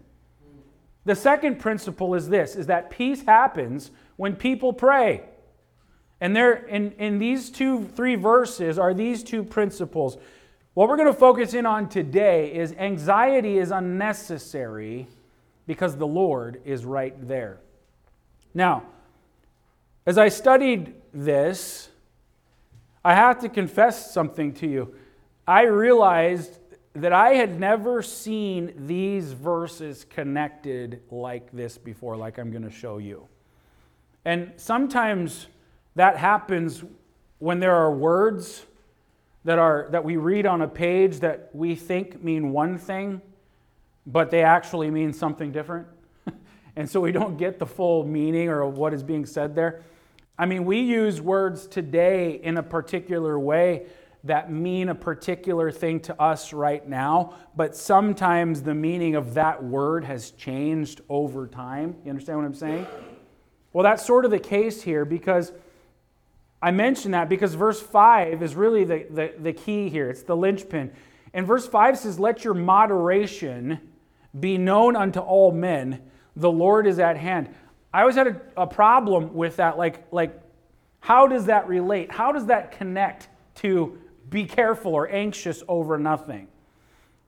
The 1.06 1.16
second 1.16 1.60
principle 1.60 2.14
is 2.14 2.28
this 2.28 2.58
is 2.58 2.68
that 2.68 2.90
peace 2.90 3.24
happens 3.24 3.92
when 4.18 4.36
people 4.36 4.74
pray. 4.74 5.24
And 6.20 6.36
there 6.36 6.54
in, 6.54 6.92
in 6.94 7.20
these 7.20 7.50
two, 7.50 7.86
three 7.86 8.16
verses 8.16 8.80
are 8.80 8.94
these 8.94 9.24
two 9.24 9.44
principles. 9.44 10.18
What 10.78 10.90
we're 10.90 10.98
going 10.98 11.12
to 11.12 11.20
focus 11.20 11.56
in 11.56 11.66
on 11.66 11.90
today 11.90 12.54
is 12.54 12.72
anxiety 12.74 13.58
is 13.58 13.72
unnecessary 13.72 15.08
because 15.66 15.98
the 15.98 16.06
Lord 16.06 16.62
is 16.66 16.86
right 16.86 17.16
there. 17.28 17.58
Now, 18.54 18.84
as 20.06 20.20
I 20.20 20.30
studied 20.30 20.94
this, 21.12 21.90
I 23.04 23.16
have 23.16 23.40
to 23.40 23.50
confess 23.50 24.14
something 24.14 24.54
to 24.54 24.68
you. 24.68 24.94
I 25.48 25.64
realized 25.64 26.60
that 26.94 27.12
I 27.12 27.30
had 27.30 27.60
never 27.60 28.04
seen 28.04 28.72
these 28.86 29.32
verses 29.32 30.06
connected 30.08 31.02
like 31.10 31.52
this 31.52 31.80
before, 31.80 32.16
like 32.16 32.38
I'm 32.38 32.52
going 32.52 32.62
to 32.62 32.70
show 32.70 33.00
you. 33.00 33.28
And 34.26 34.54
sometimes 34.58 35.48
that 35.96 36.18
happens 36.18 36.84
when 37.40 37.60
there 37.60 37.74
are 37.74 37.92
words 37.92 38.68
that, 39.48 39.60
are, 39.60 39.88
that 39.92 40.04
we 40.04 40.18
read 40.18 40.46
on 40.46 40.62
a 40.62 40.68
page 40.68 41.22
that 41.22 41.50
we 41.54 41.74
think 41.74 42.22
mean 42.22 42.52
one 42.52 42.78
thing, 42.78 43.22
but 44.06 44.30
they 44.30 44.44
actually 44.44 44.92
mean 44.92 45.14
something 45.14 45.54
different. 45.54 45.88
and 46.76 46.90
so 46.90 47.00
we 47.00 47.14
don't 47.14 47.38
get 47.38 47.58
the 47.58 47.66
full 47.66 48.06
meaning 48.06 48.50
or 48.50 48.68
what 48.68 48.94
is 48.94 49.04
being 49.04 49.26
said 49.26 49.56
there. 49.56 49.84
I 50.38 50.48
mean, 50.48 50.66
we 50.66 50.82
use 50.82 51.22
words 51.22 51.66
today 51.66 52.42
in 52.44 52.58
a 52.58 52.62
particular 52.62 53.40
way 53.40 53.86
that 54.26 54.52
mean 54.52 54.90
a 54.90 54.96
particular 54.96 55.72
thing 55.72 56.02
to 56.02 56.22
us 56.22 56.52
right 56.52 56.86
now, 56.86 57.34
but 57.56 57.74
sometimes 57.74 58.64
the 58.64 58.76
meaning 58.76 59.16
of 59.16 59.36
that 59.36 59.64
word 59.64 60.04
has 60.04 60.32
changed 60.32 61.00
over 61.08 61.48
time. 61.48 61.96
You 62.04 62.10
understand 62.10 62.40
what 62.40 62.46
I'm 62.46 62.54
saying? 62.54 62.86
Well, 63.72 63.86
that's 63.86 64.06
sort 64.06 64.26
of 64.26 64.32
the 64.32 64.40
case 64.40 64.82
here 64.82 65.06
because 65.06 65.54
I 66.62 66.72
mention 66.72 67.12
that 67.12 67.30
because 67.30 67.54
verse 67.54 67.82
5 67.82 68.42
is 68.42 68.56
really 68.56 68.84
the, 68.84 69.06
the, 69.10 69.34
the 69.38 69.54
key 69.54 69.90
here. 69.90 70.10
It's 70.10 70.24
the 70.24 70.36
linchpin. 70.36 70.92
And 71.34 71.46
verse 71.46 71.68
5 71.68 72.00
says, 72.00 72.20
Let 72.20 72.44
your 72.44 72.56
moderation 72.56 73.80
be 74.38 74.58
known 74.58 74.96
unto 74.96 75.20
all 75.20 75.52
men. 75.52 76.02
The 76.36 76.52
Lord 76.52 76.88
is 76.88 77.00
at 77.00 77.18
hand. 77.18 77.54
I 77.94 78.02
always 78.02 78.16
had 78.16 78.28
a, 78.28 78.42
a 78.58 78.68
problem 78.68 79.34
with 79.34 79.58
that. 79.58 79.78
Like, 79.78 80.12
like, 80.12 80.40
how 81.00 81.28
does 81.28 81.46
that 81.46 81.68
relate? 81.68 82.12
How 82.12 82.32
does 82.32 82.48
that 82.48 82.72
connect 82.72 83.30
to 83.56 83.98
be 84.30 84.46
careful 84.46 84.94
or 84.94 85.08
anxious 85.10 85.64
over 85.68 85.98
nothing? 85.98 86.48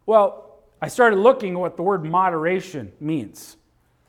Well, 0.06 0.60
I 0.82 0.88
started 0.88 1.18
looking 1.18 1.54
at 1.54 1.60
what 1.60 1.76
the 1.76 1.84
word 1.84 2.04
moderation 2.04 2.92
means. 3.00 3.58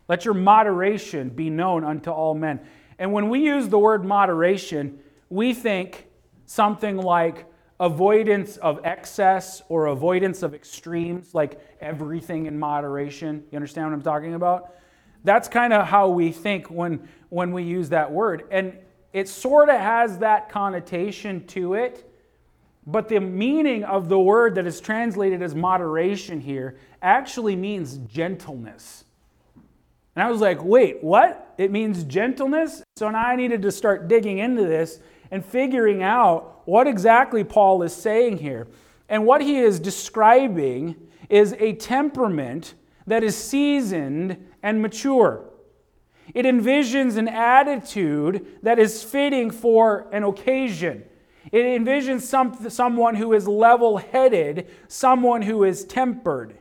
Let 0.08 0.24
your 0.24 0.34
moderation 0.34 1.28
be 1.28 1.50
known 1.50 1.84
unto 1.84 2.10
all 2.10 2.34
men. 2.34 2.60
And 2.98 3.12
when 3.12 3.28
we 3.28 3.40
use 3.40 3.68
the 3.68 3.78
word 3.78 4.04
moderation, 4.04 4.98
we 5.30 5.54
think 5.54 6.08
something 6.44 6.96
like 6.96 7.46
avoidance 7.78 8.58
of 8.58 8.80
excess 8.84 9.62
or 9.68 9.87
avoidance 9.87 10.42
of 10.42 10.52
extremes, 10.52 11.34
like 11.34 11.58
everything 11.80 12.46
in 12.46 12.58
moderation. 12.58 13.42
You 13.50 13.56
understand 13.56 13.87
what 13.87 13.94
I'm 13.94 14.02
talking 14.02 14.34
about? 14.34 14.75
That's 15.25 15.49
kind 15.49 15.72
of 15.72 15.87
how 15.87 16.08
we 16.08 16.32
think 16.32 16.70
when, 16.70 17.08
when 17.30 17.52
we 17.52 17.62
use 17.62 17.88
that 17.90 18.10
word. 18.10 18.44
And 18.50 18.76
it 19.12 19.28
sort 19.28 19.68
of 19.68 19.80
has 19.80 20.18
that 20.18 20.50
connotation 20.50 21.46
to 21.49 21.75
it, 21.75 22.06
but 22.87 23.08
the 23.08 23.20
meaning 23.20 23.84
of 23.84 24.08
the 24.08 24.18
word 24.18 24.56
that 24.56 24.66
is 24.66 24.80
translated 24.80 25.42
as 25.42 25.54
moderation 25.54 26.40
here 26.40 26.78
actually 27.02 27.56
means 27.56 27.96
gentleness. 27.99 29.04
And 30.16 30.22
I 30.22 30.30
was 30.30 30.40
like, 30.40 30.62
wait, 30.62 31.02
what? 31.02 31.54
It 31.56 31.70
means 31.70 32.04
gentleness? 32.04 32.82
So 32.96 33.10
now 33.10 33.26
I 33.26 33.37
needed 33.37 33.62
to 33.62 33.72
start 33.72 34.08
digging 34.08 34.38
into 34.38 34.62
this 34.62 35.00
and 35.30 35.44
figuring 35.44 36.02
out 36.02 36.62
what 36.66 36.87
exactly 36.87 37.44
Paul 37.44 37.82
is 37.82 37.94
saying 37.94 38.38
here. 38.38 38.66
And 39.08 39.26
what 39.26 39.42
he 39.42 39.58
is 39.58 39.80
describing 39.80 40.96
is 41.28 41.54
a 41.58 41.75
temperament 41.75 42.75
that 43.06 43.22
is 43.22 43.37
seasoned 43.37 44.37
and 44.62 44.80
mature. 44.82 45.44
It 46.34 46.46
envisions 46.46 47.16
an 47.16 47.28
attitude 47.28 48.46
that 48.62 48.78
is 48.78 49.02
fitting 49.02 49.50
for 49.50 50.08
an 50.12 50.22
occasion. 50.22 51.04
It 51.50 51.64
envisions 51.64 52.22
some, 52.22 52.70
someone 52.70 53.16
who 53.16 53.32
is 53.32 53.49
level 53.49 53.96
headed, 53.96 54.68
someone 54.87 55.42
who 55.42 55.64
is 55.64 55.84
tempered. 55.84 56.58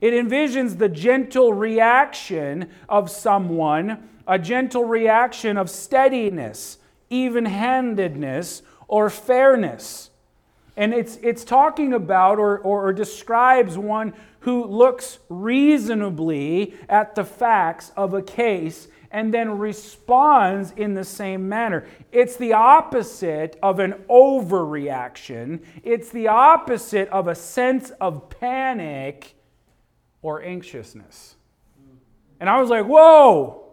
It 0.00 0.12
envisions 0.12 0.78
the 0.78 0.88
gentle 0.88 1.52
reaction 1.52 2.70
of 2.88 3.10
someone, 3.10 4.08
a 4.26 4.38
gentle 4.38 4.84
reaction 4.84 5.56
of 5.56 5.68
steadiness, 5.68 6.78
even 7.10 7.44
handedness, 7.44 8.62
or 8.88 9.10
fairness. 9.10 10.10
And 10.76 10.94
it's, 10.94 11.16
it's 11.22 11.44
talking 11.44 11.92
about 11.92 12.38
or, 12.38 12.58
or, 12.58 12.86
or, 12.86 12.92
describes 12.92 13.76
one 13.76 14.14
who 14.40 14.64
looks 14.64 15.18
reasonably 15.28 16.74
at 16.88 17.14
the 17.14 17.24
facts 17.24 17.92
of 17.96 18.14
a 18.14 18.22
case 18.22 18.88
and 19.10 19.34
then 19.34 19.58
responds 19.58 20.72
in 20.72 20.94
the 20.94 21.04
same 21.04 21.48
manner. 21.48 21.86
It's 22.12 22.36
the 22.36 22.52
opposite 22.52 23.58
of 23.62 23.78
an 23.78 23.92
overreaction, 24.08 25.60
it's 25.82 26.10
the 26.10 26.28
opposite 26.28 27.08
of 27.08 27.28
a 27.28 27.34
sense 27.34 27.90
of 28.00 28.30
panic 28.30 29.34
or 30.22 30.42
anxiousness. 30.42 31.36
And 32.38 32.48
I 32.48 32.60
was 32.60 32.70
like, 32.70 32.86
whoa, 32.86 33.69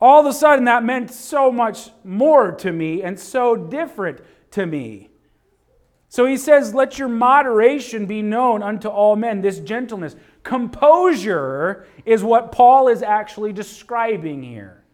all 0.00 0.20
of 0.20 0.26
a 0.26 0.32
sudden 0.32 0.64
that 0.66 0.84
meant 0.84 1.10
so 1.10 1.50
much 1.50 1.90
more 2.04 2.52
to 2.52 2.72
me 2.72 3.02
and 3.02 3.18
so 3.18 3.56
different 3.56 4.20
to 4.52 4.66
me. 4.66 5.10
So 6.08 6.26
he 6.26 6.36
says, 6.36 6.74
Let 6.74 6.98
your 6.98 7.08
moderation 7.08 8.06
be 8.06 8.22
known 8.22 8.62
unto 8.62 8.88
all 8.88 9.16
men, 9.16 9.40
this 9.40 9.58
gentleness. 9.58 10.16
Composure 10.42 11.86
is 12.04 12.22
what 12.22 12.52
Paul 12.52 12.88
is 12.88 13.02
actually 13.02 13.52
describing 13.52 14.42
here. 14.42 14.84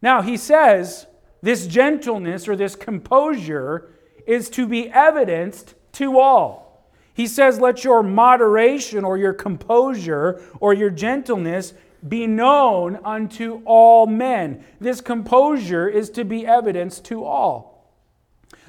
Now, 0.00 0.22
he 0.22 0.36
says 0.36 1.06
this 1.42 1.66
gentleness 1.66 2.48
or 2.48 2.56
this 2.56 2.76
composure 2.76 3.90
is 4.26 4.48
to 4.50 4.66
be 4.66 4.88
evidenced 4.88 5.74
to 5.92 6.18
all. 6.18 6.88
He 7.14 7.26
says, 7.26 7.60
Let 7.60 7.84
your 7.84 8.02
moderation 8.02 9.04
or 9.04 9.18
your 9.18 9.34
composure 9.34 10.42
or 10.60 10.72
your 10.72 10.90
gentleness 10.90 11.74
be 12.06 12.26
known 12.26 12.98
unto 13.04 13.62
all 13.64 14.06
men. 14.06 14.64
This 14.80 15.00
composure 15.00 15.88
is 15.88 16.10
to 16.10 16.24
be 16.24 16.46
evidence 16.46 16.98
to 17.00 17.24
all. 17.24 17.92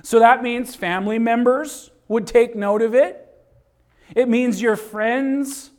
So 0.04 0.20
that 0.20 0.44
means 0.44 0.75
family 0.75 1.18
members 1.18 1.92
would 2.08 2.28
take 2.28 2.56
note 2.56 2.82
of 2.82 2.94
it. 2.94 3.20
It 4.16 4.28
means 4.28 4.62
your 4.62 4.75
friends 4.75 5.72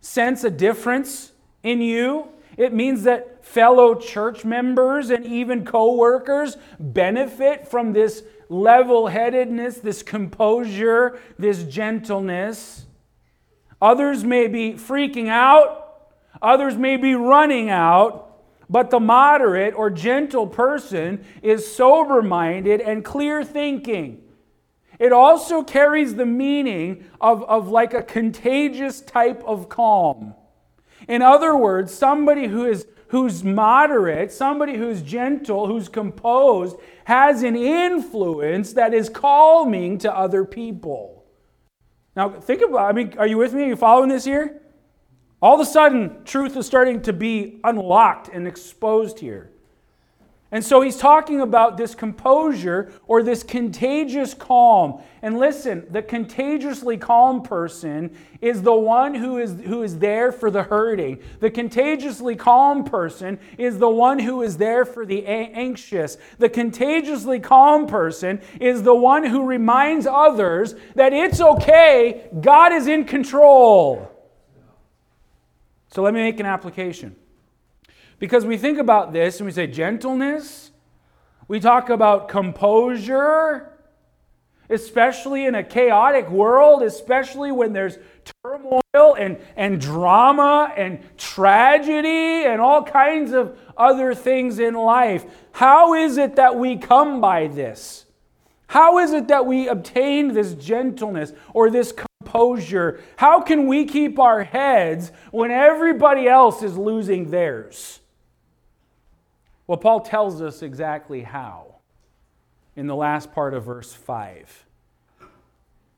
sense 0.00 0.42
a 0.44 0.50
difference 0.50 1.32
in 1.62 1.80
you. 1.80 2.28
It 2.56 2.72
means 2.72 3.02
that 3.04 3.44
fellow 3.44 3.94
church 3.94 4.44
members 4.44 5.10
and 5.10 5.24
even 5.24 5.64
co-workers 5.64 6.56
benefit 6.78 7.68
from 7.68 7.92
this 7.92 8.22
level-headedness, 8.48 9.78
this 9.78 10.02
composure, 10.02 11.18
this 11.38 11.64
gentleness. 11.64 12.86
Others 13.80 14.24
may 14.24 14.48
be 14.48 14.72
freaking 14.72 15.28
out 15.28 15.83
Others 16.44 16.76
may 16.76 16.98
be 16.98 17.14
running 17.14 17.70
out, 17.70 18.36
but 18.68 18.90
the 18.90 19.00
moderate 19.00 19.74
or 19.74 19.88
gentle 19.88 20.46
person 20.46 21.24
is 21.42 21.74
sober 21.74 22.20
minded 22.20 22.82
and 22.82 23.02
clear 23.02 23.42
thinking. 23.42 24.22
it 25.00 25.12
also 25.12 25.62
carries 25.62 26.14
the 26.14 26.26
meaning 26.26 27.04
of, 27.20 27.42
of 27.44 27.68
like 27.68 27.94
a 27.94 28.02
contagious 28.02 29.00
type 29.00 29.42
of 29.44 29.68
calm. 29.68 30.34
In 31.08 31.22
other 31.22 31.56
words, 31.56 31.92
somebody 31.92 32.46
who 32.46 32.66
is 32.66 32.86
who's 33.08 33.42
moderate, 33.42 34.30
somebody 34.30 34.76
who's 34.76 35.00
gentle, 35.00 35.66
who's 35.66 35.88
composed, 35.88 36.76
has 37.04 37.42
an 37.42 37.56
influence 37.56 38.74
that 38.74 38.92
is 38.92 39.08
calming 39.08 39.98
to 39.98 40.14
other 40.14 40.44
people. 40.44 41.24
Now, 42.16 42.28
think 42.28 42.60
about 42.60 42.90
I 42.90 42.92
mean, 42.92 43.14
are 43.18 43.26
you 43.26 43.38
with 43.38 43.54
me? 43.54 43.62
Are 43.62 43.68
you 43.68 43.76
following 43.76 44.10
this 44.10 44.24
here? 44.24 44.60
All 45.44 45.52
of 45.52 45.60
a 45.60 45.70
sudden, 45.70 46.24
truth 46.24 46.56
is 46.56 46.64
starting 46.64 47.02
to 47.02 47.12
be 47.12 47.60
unlocked 47.64 48.28
and 48.28 48.48
exposed 48.48 49.18
here. 49.18 49.50
And 50.50 50.64
so 50.64 50.80
he's 50.80 50.96
talking 50.96 51.42
about 51.42 51.76
this 51.76 51.94
composure 51.94 52.90
or 53.06 53.22
this 53.22 53.42
contagious 53.42 54.32
calm. 54.32 55.02
And 55.20 55.38
listen, 55.38 55.86
the 55.90 56.00
contagiously 56.00 56.96
calm 56.96 57.42
person 57.42 58.16
is 58.40 58.62
the 58.62 58.74
one 58.74 59.14
who 59.14 59.36
is, 59.36 59.60
who 59.66 59.82
is 59.82 59.98
there 59.98 60.32
for 60.32 60.50
the 60.50 60.62
hurting. 60.62 61.18
The 61.40 61.50
contagiously 61.50 62.36
calm 62.36 62.82
person 62.82 63.38
is 63.58 63.76
the 63.76 63.90
one 63.90 64.18
who 64.18 64.40
is 64.40 64.56
there 64.56 64.86
for 64.86 65.04
the 65.04 65.26
anxious. 65.26 66.16
The 66.38 66.48
contagiously 66.48 67.38
calm 67.38 67.86
person 67.86 68.40
is 68.62 68.82
the 68.82 68.94
one 68.94 69.24
who 69.24 69.44
reminds 69.44 70.06
others 70.06 70.74
that 70.94 71.12
it's 71.12 71.42
okay, 71.42 72.30
God 72.40 72.72
is 72.72 72.86
in 72.86 73.04
control. 73.04 74.13
So 75.94 76.02
let 76.02 76.12
me 76.12 76.22
make 76.22 76.40
an 76.40 76.46
application. 76.46 77.14
Because 78.18 78.44
we 78.44 78.58
think 78.58 78.78
about 78.78 79.12
this 79.12 79.38
and 79.38 79.46
we 79.46 79.52
say 79.52 79.68
gentleness, 79.68 80.72
we 81.46 81.60
talk 81.60 81.88
about 81.88 82.26
composure, 82.26 83.70
especially 84.68 85.46
in 85.46 85.54
a 85.54 85.62
chaotic 85.62 86.28
world, 86.30 86.82
especially 86.82 87.52
when 87.52 87.72
there's 87.72 87.98
turmoil 88.42 89.14
and, 89.16 89.38
and 89.54 89.80
drama 89.80 90.72
and 90.76 90.98
tragedy 91.16 92.44
and 92.44 92.60
all 92.60 92.82
kinds 92.82 93.30
of 93.30 93.56
other 93.76 94.16
things 94.16 94.58
in 94.58 94.74
life. 94.74 95.24
How 95.52 95.94
is 95.94 96.16
it 96.16 96.34
that 96.34 96.56
we 96.56 96.76
come 96.76 97.20
by 97.20 97.46
this? 97.46 98.06
How 98.66 98.98
is 98.98 99.12
it 99.12 99.28
that 99.28 99.46
we 99.46 99.68
obtain 99.68 100.34
this 100.34 100.54
gentleness 100.54 101.32
or 101.52 101.70
this 101.70 101.92
composure? 102.24 103.00
How 103.16 103.40
can 103.40 103.66
we 103.66 103.84
keep 103.84 104.18
our 104.18 104.44
heads 104.44 105.12
when 105.30 105.50
everybody 105.50 106.26
else 106.26 106.62
is 106.62 106.76
losing 106.76 107.30
theirs? 107.30 108.00
Well, 109.66 109.78
Paul 109.78 110.00
tells 110.00 110.42
us 110.42 110.62
exactly 110.62 111.22
how 111.22 111.76
in 112.76 112.86
the 112.86 112.96
last 112.96 113.32
part 113.32 113.54
of 113.54 113.64
verse 113.64 113.92
5. 113.92 114.66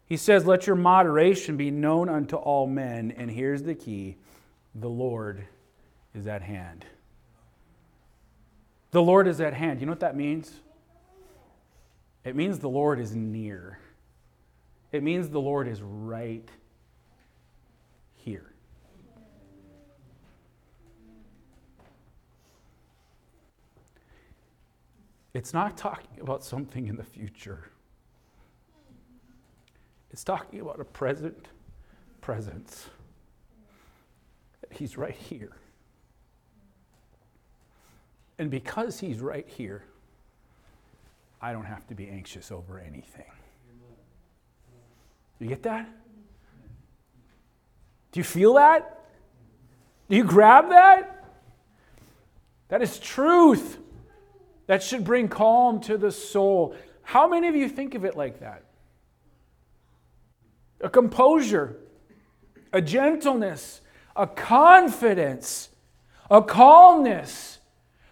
He 0.06 0.16
says, 0.16 0.47
Let 0.47 0.66
your 0.66 0.76
moderation 0.76 1.56
be 1.56 1.71
known 1.71 2.09
unto 2.09 2.37
all 2.37 2.66
men. 2.66 3.12
And 3.16 3.30
here's 3.30 3.62
the 3.62 3.75
key 3.75 4.16
the 4.75 4.88
Lord 4.88 5.45
is 6.14 6.26
at 6.26 6.42
hand. 6.42 6.85
The 8.92 9.02
Lord 9.02 9.26
is 9.26 9.40
at 9.40 9.52
hand. 9.52 9.80
You 9.80 9.87
know 9.87 9.92
what 9.92 10.00
that 10.00 10.16
means? 10.16 10.52
It 12.25 12.37
means 12.37 12.59
the 12.59 12.68
Lord 12.68 13.00
is 13.00 13.14
near. 13.14 13.78
It 14.96 15.02
means 15.02 15.28
the 15.28 15.38
Lord 15.38 15.68
is 15.68 15.82
right 15.82 16.48
here. 18.14 18.50
It's 25.34 25.52
not 25.52 25.76
talking 25.76 26.18
about 26.18 26.42
something 26.42 26.86
in 26.86 26.96
the 26.96 27.04
future. 27.04 27.64
It's 30.10 30.24
talking 30.24 30.60
about 30.60 30.80
a 30.80 30.84
present 30.84 31.48
presence. 32.22 32.86
He's 34.70 34.96
right 34.96 35.14
here. 35.14 35.52
And 38.38 38.50
because 38.50 38.98
he's 38.98 39.20
right 39.20 39.46
here, 39.46 39.84
I 41.42 41.52
don't 41.52 41.66
have 41.66 41.86
to 41.88 41.94
be 41.94 42.08
anxious 42.08 42.50
over 42.50 42.78
anything. 42.78 43.35
You 45.38 45.49
get 45.49 45.62
that? 45.64 45.88
Do 48.12 48.20
you 48.20 48.25
feel 48.25 48.54
that? 48.54 49.04
Do 50.08 50.16
you 50.16 50.25
grab 50.25 50.70
that? 50.70 51.25
That 52.68 52.82
is 52.82 52.99
truth. 52.99 53.78
That 54.66 54.82
should 54.82 55.04
bring 55.04 55.28
calm 55.28 55.80
to 55.82 55.96
the 55.96 56.10
soul. 56.10 56.75
How 57.02 57.28
many 57.28 57.49
of 57.49 57.54
you 57.54 57.68
think 57.68 57.94
of 57.94 58.04
it 58.04 58.16
like 58.16 58.40
that? 58.40 58.64
A 60.80 60.88
composure, 60.88 61.76
a 62.72 62.80
gentleness, 62.80 63.80
a 64.16 64.26
confidence, 64.26 65.68
a 66.30 66.42
calmness 66.42 67.55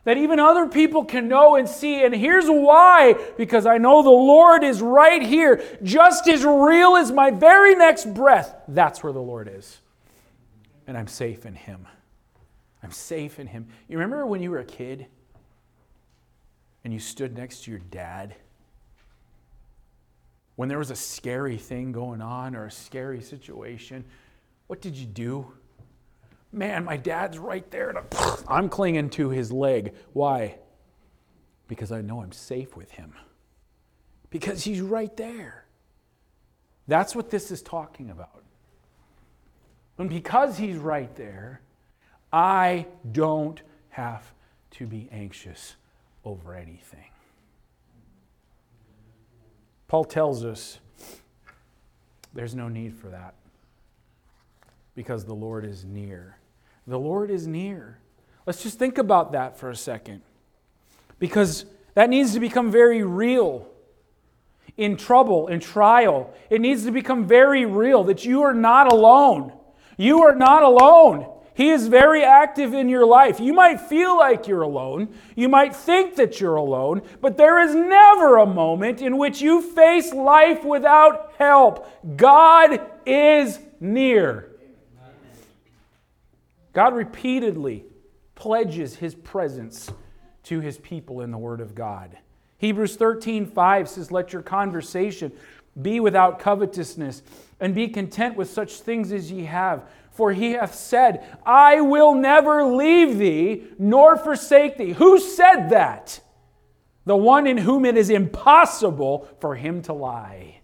that 0.05 0.17
even 0.17 0.39
other 0.39 0.67
people 0.69 1.05
can 1.05 1.29
know 1.29 1.57
and 1.57 1.69
see. 1.69 2.05
And 2.05 2.15
here's 2.15 2.47
why 2.47 3.15
because 3.37 3.67
I 3.67 3.79
know 3.79 4.03
the 4.03 4.11
Lord 4.11 4.63
is 4.63 4.81
right 4.81 5.23
here, 5.23 5.63
just 5.83 6.29
as 6.29 6.45
real 6.45 6.97
as 6.97 7.11
my 7.11 7.31
very 7.31 7.75
next 7.75 8.13
breath. 8.15 8.55
That's 8.69 9.03
where 9.03 9.13
the 9.13 9.23
Lord 9.23 9.51
is. 9.53 9.81
And 10.87 10.97
I'm 10.97 11.09
safe 11.09 11.47
in 11.47 11.55
Him. 11.55 11.87
I'm 12.83 12.93
safe 12.93 13.39
in 13.39 13.47
Him. 13.47 13.69
You 13.89 13.99
remember 13.99 14.27
when 14.27 14.43
you 14.43 14.51
were 14.51 14.59
a 14.59 14.65
kid? 14.65 15.07
and 16.85 16.93
you 16.93 17.01
stood 17.01 17.37
next 17.37 17.65
to 17.65 17.71
your 17.71 17.81
dad 17.81 18.35
when 20.57 20.69
there 20.69 20.79
was 20.79 20.91
a 20.91 20.97
scary 20.97 21.57
thing 21.57 21.91
going 21.91 22.21
on 22.21 22.55
or 22.55 22.67
a 22.67 22.71
scary 22.71 23.21
situation, 23.21 24.05
what 24.69 24.81
did 24.81 24.95
you 24.95 25.07
do? 25.07 25.53
Man, 26.55 26.85
my 26.85 26.97
dad's 26.97 27.39
right 27.39 27.69
there. 27.71 27.91
And 27.91 27.99
I'm 28.49 28.69
clinging 28.69 29.11
to 29.11 29.31
his 29.31 29.51
leg. 29.51 29.95
Why? 30.13 30.57
Because 31.67 31.91
I 31.91 32.01
know 32.01 32.23
I'm 32.23 32.33
safe 32.33 32.77
with 32.77 32.93
him. 32.93 33.13
Because 34.31 34.63
he's 34.65 34.81
right 34.81 35.15
there. 35.17 35.65
That's 36.87 37.17
what 37.17 37.31
this 37.31 37.51
is 37.51 37.63
talking 37.63 38.11
about. 38.11 38.43
And 39.99 40.09
because 40.09 40.59
he's 40.59 40.77
right 40.77 41.15
there, 41.17 41.61
I 42.33 42.87
don't 43.13 43.61
have 43.91 44.33
to 44.73 44.87
be 44.87 45.09
anxious 45.13 45.77
over 46.25 46.55
anything. 46.55 47.11
Paul 49.89 50.05
tells 50.05 50.45
us 50.45 50.79
there's 52.33 52.55
no 52.55 52.69
need 52.69 52.95
for 52.95 53.09
that 53.09 53.35
because 54.95 55.25
the 55.25 55.35
Lord 55.35 55.65
is 55.65 55.85
near. 55.85 56.37
The 56.87 56.99
Lord 56.99 57.31
is 57.31 57.47
near. 57.47 57.99
Let's 58.47 58.63
just 58.63 58.79
think 58.79 58.99
about 58.99 59.33
that 59.33 59.59
for 59.59 59.71
a 59.71 59.77
second 59.77 60.23
because 61.19 61.65
that 61.95 62.11
needs 62.11 62.35
to 62.35 62.41
become 62.41 62.71
very 62.71 63.03
real 63.03 63.67
in 64.77 64.97
trouble, 64.97 65.47
in 65.49 65.61
trial. 65.61 66.35
It 66.51 66.61
needs 66.61 66.85
to 66.85 66.91
become 66.91 67.27
very 67.27 67.65
real 67.65 68.05
that 68.05 68.25
you 68.25 68.43
are 68.43 68.55
not 68.55 68.93
alone. 68.93 69.53
You 69.97 70.23
are 70.23 70.35
not 70.35 70.63
alone. 70.63 71.31
He 71.55 71.71
is 71.71 71.87
very 71.87 72.25
active 72.25 72.75
in 72.75 72.89
your 72.89 73.07
life. 73.07 73.39
You 73.39 73.53
might 73.53 73.81
feel 73.81 74.19
like 74.19 74.49
you're 74.49 74.63
alone. 74.63 75.15
You 75.37 75.49
might 75.49 75.75
think 75.75 76.17
that 76.17 76.41
you're 76.41 76.57
alone, 76.57 77.03
but 77.21 77.37
there 77.37 77.61
is 77.61 77.77
never 77.77 78.39
a 78.39 78.47
moment 78.47 79.01
in 79.01 79.17
which 79.19 79.41
you 79.41 79.63
face 79.63 80.13
life 80.13 80.65
without 80.65 81.33
help. 81.39 81.89
God 82.17 82.81
is 83.07 83.61
near. 83.79 84.54
God 86.75 86.95
repeatedly 86.95 87.85
pledges 88.35 88.97
his 88.97 89.15
presence 89.15 89.91
to 90.45 90.61
his 90.61 90.77
people 90.79 91.21
in 91.21 91.31
the 91.31 91.39
Word 91.39 91.61
of 91.61 91.75
God. 91.75 92.19
Hebrews 92.59 92.97
13 92.97 93.47
5 93.47 93.89
says, 93.89 94.13
Let 94.13 94.33
your 94.33 94.43
conversation 94.43 95.33
be 95.81 96.01
without 96.01 96.39
covetousness, 96.39 97.23
and 97.59 97.75
be 97.75 97.89
content 97.89 98.37
with 98.37 98.51
such 98.51 98.75
things 98.75 99.13
as 99.13 99.31
ye 99.31 99.45
have. 99.45 99.89
For 100.11 100.33
he 100.33 100.53
hath 100.53 100.75
said, 100.75 101.25
I 101.45 101.81
will 101.81 102.15
never 102.15 102.65
leave 102.65 103.19
thee 103.19 103.65
nor 103.79 104.17
forsake 104.17 104.77
thee. 104.77 104.93
Who 104.93 105.19
said 105.19 105.71
that? 105.71 106.21
The 107.05 107.17
one 107.17 107.47
in 107.47 107.59
whom 107.59 107.85
it 107.85 107.97
is 107.97 108.11
impossible 108.11 109.29
for 109.41 109.57
him 109.57 109.83
to 109.83 109.93
lie. 109.93 110.61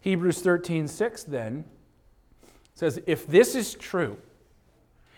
Hebrews 0.00 0.40
13, 0.40 0.88
6 0.88 1.24
then 1.24 1.64
says, 2.74 3.00
If 3.06 3.26
this 3.26 3.54
is 3.54 3.74
true, 3.74 4.16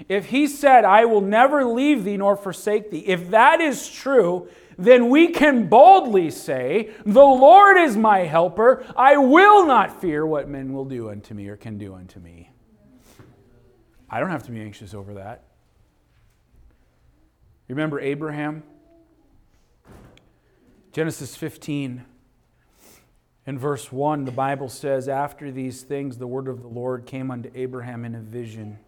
if 0.08 0.26
he 0.26 0.46
said, 0.46 0.84
I 0.84 1.04
will 1.04 1.20
never 1.20 1.64
leave 1.64 2.04
thee 2.04 2.16
nor 2.16 2.36
forsake 2.36 2.90
thee, 2.90 3.04
if 3.06 3.30
that 3.30 3.60
is 3.60 3.88
true, 3.88 4.48
then 4.76 5.08
we 5.08 5.28
can 5.28 5.68
boldly 5.68 6.30
say, 6.30 6.90
The 7.04 7.20
Lord 7.20 7.78
is 7.78 7.96
my 7.96 8.20
helper. 8.20 8.84
I 8.96 9.16
will 9.16 9.66
not 9.66 10.00
fear 10.00 10.26
what 10.26 10.48
men 10.48 10.72
will 10.72 10.84
do 10.84 11.10
unto 11.10 11.34
me 11.34 11.48
or 11.48 11.56
can 11.56 11.78
do 11.78 11.94
unto 11.94 12.18
me. 12.20 12.50
I 14.10 14.20
don't 14.20 14.30
have 14.30 14.44
to 14.44 14.52
be 14.52 14.60
anxious 14.60 14.94
over 14.94 15.14
that. 15.14 15.44
Remember 17.68 18.00
Abraham? 18.00 18.62
Genesis 20.92 21.34
15. 21.34 22.04
In 23.46 23.58
verse 23.58 23.90
1, 23.92 24.24
the 24.24 24.30
Bible 24.30 24.68
says, 24.68 25.08
After 25.08 25.50
these 25.50 25.82
things, 25.82 26.18
the 26.18 26.26
word 26.26 26.48
of 26.48 26.62
the 26.62 26.68
Lord 26.68 27.06
came 27.06 27.30
unto 27.30 27.50
Abraham 27.54 28.04
in 28.04 28.14
a 28.14 28.20
vision, 28.20 28.78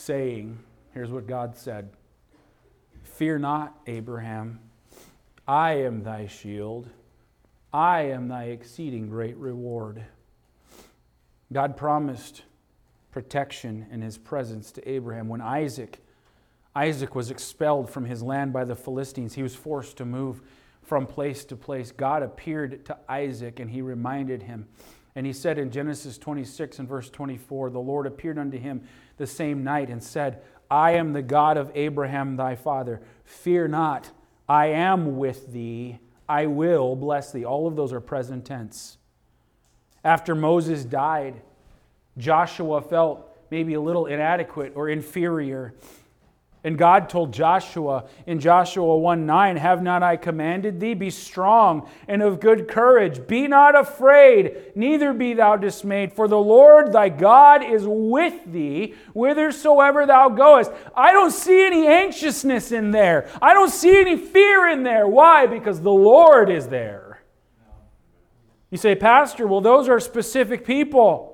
saying, 0.00 0.58
Here's 0.92 1.10
what 1.10 1.26
God 1.26 1.56
said 1.56 1.90
Fear 3.02 3.40
not, 3.40 3.78
Abraham, 3.86 4.60
I 5.46 5.72
am 5.72 6.02
thy 6.02 6.26
shield, 6.26 6.88
I 7.72 8.02
am 8.02 8.28
thy 8.28 8.44
exceeding 8.44 9.08
great 9.08 9.36
reward. 9.36 10.04
God 11.52 11.76
promised 11.76 12.42
protection 13.10 13.86
in 13.90 14.02
his 14.02 14.16
presence 14.16 14.70
to 14.72 14.88
Abraham 14.88 15.28
when 15.28 15.40
Isaac 15.40 16.00
Isaac 16.74 17.16
was 17.16 17.32
expelled 17.32 17.90
from 17.90 18.04
his 18.04 18.22
land 18.22 18.52
by 18.52 18.64
the 18.64 18.76
Philistines. 18.76 19.34
He 19.34 19.42
was 19.42 19.56
forced 19.56 19.96
to 19.96 20.04
move 20.04 20.40
from 20.82 21.04
place 21.04 21.44
to 21.46 21.56
place. 21.56 21.90
God 21.90 22.22
appeared 22.22 22.84
to 22.86 22.96
Isaac 23.08 23.58
and 23.58 23.70
he 23.70 23.82
reminded 23.82 24.44
him. 24.44 24.68
And 25.14 25.26
he 25.26 25.32
said 25.32 25.58
in 25.58 25.70
Genesis 25.70 26.18
26 26.18 26.78
and 26.78 26.88
verse 26.88 27.10
24, 27.10 27.70
The 27.70 27.80
Lord 27.80 28.06
appeared 28.06 28.38
unto 28.38 28.58
him 28.58 28.82
the 29.16 29.26
same 29.26 29.64
night 29.64 29.90
and 29.90 30.02
said, 30.02 30.42
I 30.70 30.92
am 30.92 31.12
the 31.12 31.22
God 31.22 31.56
of 31.56 31.72
Abraham 31.74 32.36
thy 32.36 32.54
father. 32.54 33.00
Fear 33.24 33.68
not, 33.68 34.10
I 34.48 34.66
am 34.66 35.16
with 35.16 35.52
thee. 35.52 35.98
I 36.28 36.46
will 36.46 36.94
bless 36.94 37.32
thee. 37.32 37.44
All 37.44 37.66
of 37.66 37.74
those 37.74 37.92
are 37.92 38.00
present 38.00 38.44
tense. 38.44 38.98
After 40.04 40.34
Moses 40.34 40.84
died, 40.84 41.42
Joshua 42.16 42.80
felt 42.80 43.36
maybe 43.50 43.74
a 43.74 43.80
little 43.80 44.06
inadequate 44.06 44.72
or 44.76 44.88
inferior. 44.88 45.74
And 46.62 46.76
God 46.76 47.08
told 47.08 47.32
Joshua 47.32 48.04
in 48.26 48.38
Joshua 48.38 48.98
1 48.98 49.24
9, 49.24 49.56
Have 49.56 49.82
not 49.82 50.02
I 50.02 50.16
commanded 50.16 50.78
thee? 50.78 50.92
Be 50.92 51.08
strong 51.08 51.88
and 52.06 52.22
of 52.22 52.38
good 52.38 52.68
courage. 52.68 53.26
Be 53.26 53.48
not 53.48 53.74
afraid, 53.74 54.72
neither 54.74 55.14
be 55.14 55.32
thou 55.32 55.56
dismayed, 55.56 56.12
for 56.12 56.28
the 56.28 56.38
Lord 56.38 56.92
thy 56.92 57.08
God 57.08 57.64
is 57.64 57.84
with 57.86 58.52
thee 58.52 58.94
whithersoever 59.14 60.04
thou 60.04 60.28
goest. 60.28 60.70
I 60.94 61.12
don't 61.12 61.32
see 61.32 61.64
any 61.64 61.86
anxiousness 61.86 62.72
in 62.72 62.90
there. 62.90 63.30
I 63.40 63.54
don't 63.54 63.70
see 63.70 63.98
any 63.98 64.18
fear 64.18 64.68
in 64.68 64.82
there. 64.82 65.08
Why? 65.08 65.46
Because 65.46 65.80
the 65.80 65.90
Lord 65.90 66.50
is 66.50 66.68
there. 66.68 67.22
You 68.70 68.76
say, 68.76 68.94
Pastor, 68.94 69.46
well, 69.46 69.62
those 69.62 69.88
are 69.88 69.98
specific 69.98 70.64
people. 70.66 71.30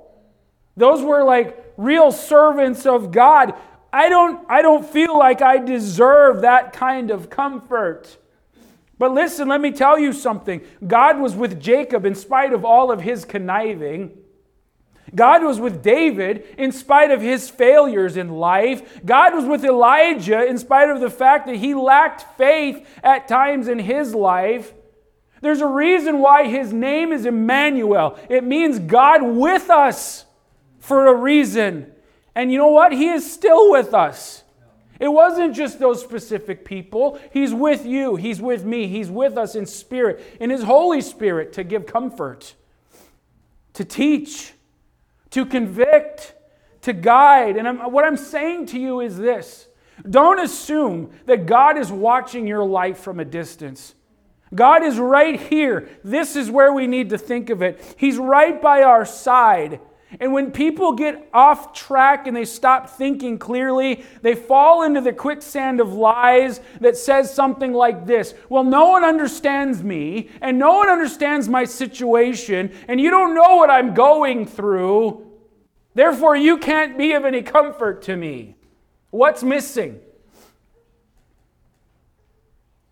Those 0.76 1.02
were 1.02 1.24
like 1.24 1.74
real 1.76 2.12
servants 2.12 2.86
of 2.86 3.10
God. 3.10 3.54
I 3.96 4.10
don't, 4.10 4.44
I 4.50 4.60
don't 4.60 4.86
feel 4.86 5.18
like 5.18 5.40
I 5.40 5.56
deserve 5.56 6.42
that 6.42 6.74
kind 6.74 7.10
of 7.10 7.30
comfort. 7.30 8.18
But 8.98 9.12
listen, 9.12 9.48
let 9.48 9.62
me 9.62 9.70
tell 9.70 9.98
you 9.98 10.12
something. 10.12 10.60
God 10.86 11.18
was 11.18 11.34
with 11.34 11.58
Jacob 11.58 12.04
in 12.04 12.14
spite 12.14 12.52
of 12.52 12.62
all 12.62 12.92
of 12.92 13.00
his 13.00 13.24
conniving. 13.24 14.18
God 15.14 15.42
was 15.42 15.58
with 15.58 15.82
David 15.82 16.44
in 16.58 16.72
spite 16.72 17.10
of 17.10 17.22
his 17.22 17.48
failures 17.48 18.18
in 18.18 18.28
life. 18.28 19.00
God 19.02 19.34
was 19.34 19.46
with 19.46 19.64
Elijah 19.64 20.44
in 20.44 20.58
spite 20.58 20.90
of 20.90 21.00
the 21.00 21.08
fact 21.08 21.46
that 21.46 21.56
he 21.56 21.72
lacked 21.72 22.36
faith 22.36 22.86
at 23.02 23.28
times 23.28 23.66
in 23.66 23.78
his 23.78 24.14
life. 24.14 24.74
There's 25.40 25.62
a 25.62 25.66
reason 25.66 26.18
why 26.18 26.48
his 26.48 26.70
name 26.70 27.14
is 27.14 27.24
Emmanuel. 27.24 28.18
It 28.28 28.44
means 28.44 28.78
God 28.78 29.22
with 29.22 29.70
us 29.70 30.26
for 30.80 31.06
a 31.06 31.14
reason. 31.14 31.92
And 32.36 32.52
you 32.52 32.58
know 32.58 32.68
what? 32.68 32.92
He 32.92 33.08
is 33.08 33.28
still 33.28 33.72
with 33.72 33.94
us. 33.94 34.44
It 35.00 35.08
wasn't 35.08 35.56
just 35.56 35.78
those 35.78 36.02
specific 36.02 36.64
people. 36.64 37.18
He's 37.32 37.52
with 37.52 37.86
you. 37.86 38.16
He's 38.16 38.40
with 38.40 38.64
me. 38.64 38.88
He's 38.88 39.10
with 39.10 39.38
us 39.38 39.54
in 39.54 39.64
spirit, 39.64 40.22
in 40.38 40.50
His 40.50 40.62
Holy 40.62 41.00
Spirit 41.00 41.54
to 41.54 41.64
give 41.64 41.86
comfort, 41.86 42.54
to 43.72 43.84
teach, 43.84 44.52
to 45.30 45.46
convict, 45.46 46.34
to 46.82 46.92
guide. 46.92 47.56
And 47.56 47.66
I'm, 47.66 47.90
what 47.90 48.04
I'm 48.04 48.16
saying 48.18 48.66
to 48.66 48.78
you 48.78 49.00
is 49.00 49.16
this 49.16 49.68
don't 50.08 50.38
assume 50.38 51.10
that 51.24 51.46
God 51.46 51.78
is 51.78 51.90
watching 51.90 52.46
your 52.46 52.64
life 52.64 52.98
from 52.98 53.18
a 53.18 53.24
distance. 53.24 53.94
God 54.54 54.82
is 54.82 54.98
right 54.98 55.40
here. 55.40 55.88
This 56.04 56.36
is 56.36 56.50
where 56.50 56.72
we 56.72 56.86
need 56.86 57.10
to 57.10 57.18
think 57.18 57.48
of 57.48 57.62
it. 57.62 57.82
He's 57.96 58.18
right 58.18 58.60
by 58.60 58.82
our 58.82 59.06
side. 59.06 59.80
And 60.18 60.32
when 60.32 60.50
people 60.50 60.92
get 60.92 61.28
off 61.34 61.74
track 61.74 62.26
and 62.26 62.36
they 62.36 62.44
stop 62.44 62.88
thinking 62.88 63.38
clearly, 63.38 64.04
they 64.22 64.34
fall 64.34 64.82
into 64.82 65.00
the 65.00 65.12
quicksand 65.12 65.80
of 65.80 65.92
lies 65.92 66.60
that 66.80 66.96
says 66.96 67.32
something 67.32 67.72
like 67.72 68.06
this 68.06 68.34
Well, 68.48 68.64
no 68.64 68.88
one 68.90 69.04
understands 69.04 69.82
me, 69.82 70.30
and 70.40 70.58
no 70.58 70.74
one 70.74 70.88
understands 70.88 71.48
my 71.48 71.64
situation, 71.64 72.72
and 72.88 73.00
you 73.00 73.10
don't 73.10 73.34
know 73.34 73.56
what 73.56 73.70
I'm 73.70 73.94
going 73.94 74.46
through. 74.46 75.22
Therefore, 75.94 76.36
you 76.36 76.58
can't 76.58 76.98
be 76.98 77.12
of 77.12 77.24
any 77.24 77.42
comfort 77.42 78.02
to 78.02 78.16
me. 78.16 78.56
What's 79.10 79.42
missing? 79.42 80.00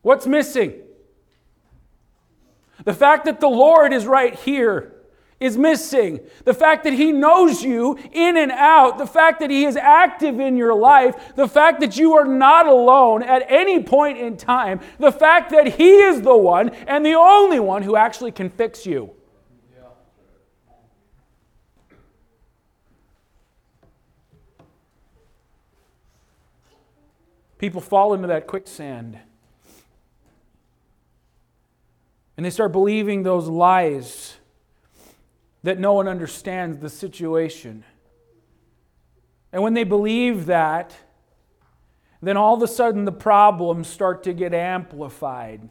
What's 0.03 0.27
missing? 0.27 0.81
The 2.85 2.95
fact 2.95 3.25
that 3.25 3.41
the 3.41 3.49
Lord 3.49 3.93
is 3.93 4.07
right 4.07 4.35
here 4.35 4.94
is 5.45 5.59
missing. 5.59 6.21
The 6.45 6.55
fact 6.55 6.85
that 6.85 6.95
He 6.95 7.13
knows 7.13 7.63
you 7.63 7.99
in 8.13 8.37
and 8.37 8.51
out, 8.51 8.97
the 8.97 9.07
fact 9.07 9.41
that 9.41 9.51
He 9.51 9.65
is 9.65 9.77
active 9.77 10.41
in 10.41 10.57
your 10.57 10.75
life, 10.75 11.35
the 11.37 11.47
fact 11.47 11.81
that 11.81 11.99
you 11.99 12.15
are 12.15 12.25
not 12.25 12.67
alone 12.67 13.23
at 13.23 13.45
any 13.49 13.83
point 13.83 14.19
in 14.19 14.37
time, 14.39 14.81
the 14.99 15.13
fact 15.13 15.51
that 15.51 15.75
He 15.75 15.97
is 15.97 16.23
the 16.23 16.37
one 16.37 16.71
and 16.87 17.05
the 17.05 17.15
only 17.15 17.61
one 17.61 17.83
who 17.83 17.95
actually 17.95 18.33
can 18.33 18.49
fix 18.49 18.87
you. 18.87 19.11
People 27.59 27.81
fall 27.81 28.15
into 28.15 28.29
that 28.29 28.47
quicksand. 28.47 29.19
And 32.37 32.45
they 32.45 32.51
start 32.51 32.73
believing 32.73 33.23
those 33.23 33.47
lies 33.47 34.39
that 35.65 35.79
no 35.79 35.95
one 35.95 36.07
understands 36.07 36.79
the 36.79 36.91
situation. 36.91 37.85
And 39.51 39.63
when 39.63 39.73
they 39.73 39.85
believe 39.85 40.47
that, 40.47 40.95
then 42.21 42.37
all 42.37 42.55
of 42.55 42.63
a 42.63 42.69
sudden 42.69 43.07
the 43.07 43.13
problems 43.13 43.89
start 43.89 44.23
to 44.25 44.35
get 44.35 44.53
amplified 44.53 45.69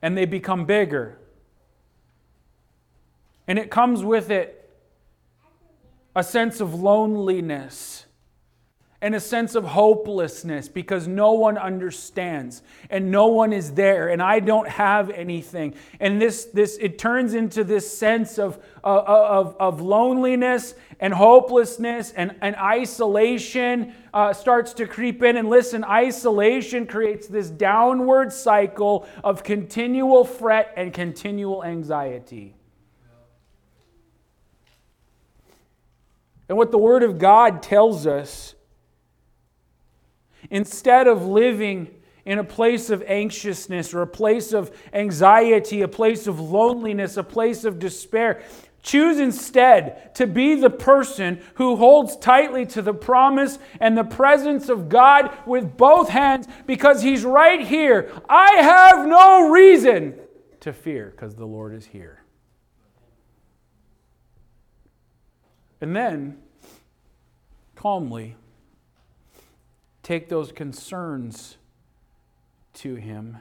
and 0.00 0.16
they 0.16 0.24
become 0.24 0.64
bigger. 0.64 1.18
And 3.46 3.58
it 3.58 3.70
comes 3.70 4.02
with 4.02 4.30
it 4.30 4.70
a 6.14 6.24
sense 6.24 6.58
of 6.60 6.72
loneliness 6.72 8.05
and 9.00 9.14
a 9.14 9.20
sense 9.20 9.54
of 9.54 9.64
hopelessness 9.64 10.68
because 10.68 11.06
no 11.06 11.32
one 11.32 11.58
understands 11.58 12.62
and 12.88 13.10
no 13.10 13.26
one 13.26 13.52
is 13.52 13.72
there 13.72 14.08
and 14.08 14.22
I 14.22 14.40
don't 14.40 14.68
have 14.68 15.10
anything. 15.10 15.74
And 16.00 16.20
this, 16.20 16.46
this 16.46 16.78
it 16.80 16.98
turns 16.98 17.34
into 17.34 17.62
this 17.62 17.96
sense 17.96 18.38
of, 18.38 18.58
uh, 18.82 19.02
of, 19.06 19.56
of 19.60 19.80
loneliness 19.80 20.74
and 20.98 21.12
hopelessness 21.12 22.12
and, 22.12 22.34
and 22.40 22.56
isolation 22.56 23.94
uh, 24.14 24.32
starts 24.32 24.72
to 24.74 24.86
creep 24.86 25.22
in. 25.22 25.36
And 25.36 25.50
listen, 25.50 25.84
isolation 25.84 26.86
creates 26.86 27.26
this 27.26 27.50
downward 27.50 28.32
cycle 28.32 29.06
of 29.22 29.44
continual 29.44 30.24
fret 30.24 30.72
and 30.76 30.92
continual 30.92 31.62
anxiety. 31.62 32.54
And 36.48 36.56
what 36.56 36.70
the 36.70 36.78
Word 36.78 37.02
of 37.02 37.18
God 37.18 37.62
tells 37.62 38.06
us 38.06 38.55
Instead 40.50 41.06
of 41.06 41.26
living 41.26 41.88
in 42.24 42.38
a 42.38 42.44
place 42.44 42.90
of 42.90 43.02
anxiousness 43.06 43.94
or 43.94 44.02
a 44.02 44.06
place 44.06 44.52
of 44.52 44.70
anxiety, 44.92 45.82
a 45.82 45.88
place 45.88 46.26
of 46.26 46.40
loneliness, 46.40 47.16
a 47.16 47.22
place 47.22 47.64
of 47.64 47.78
despair, 47.78 48.42
choose 48.82 49.18
instead 49.18 50.14
to 50.14 50.26
be 50.26 50.54
the 50.54 50.70
person 50.70 51.40
who 51.54 51.76
holds 51.76 52.16
tightly 52.16 52.66
to 52.66 52.82
the 52.82 52.94
promise 52.94 53.58
and 53.80 53.96
the 53.96 54.04
presence 54.04 54.68
of 54.68 54.88
God 54.88 55.36
with 55.46 55.76
both 55.76 56.08
hands 56.08 56.46
because 56.66 57.02
He's 57.02 57.24
right 57.24 57.60
here. 57.60 58.10
I 58.28 58.56
have 58.56 59.06
no 59.06 59.50
reason 59.50 60.18
to 60.60 60.72
fear 60.72 61.12
because 61.14 61.34
the 61.34 61.46
Lord 61.46 61.74
is 61.74 61.86
here. 61.86 62.22
And 65.80 65.94
then, 65.94 66.38
calmly, 67.74 68.36
take 70.06 70.28
those 70.28 70.52
concerns 70.52 71.56
to 72.72 72.94
Him 72.94 73.38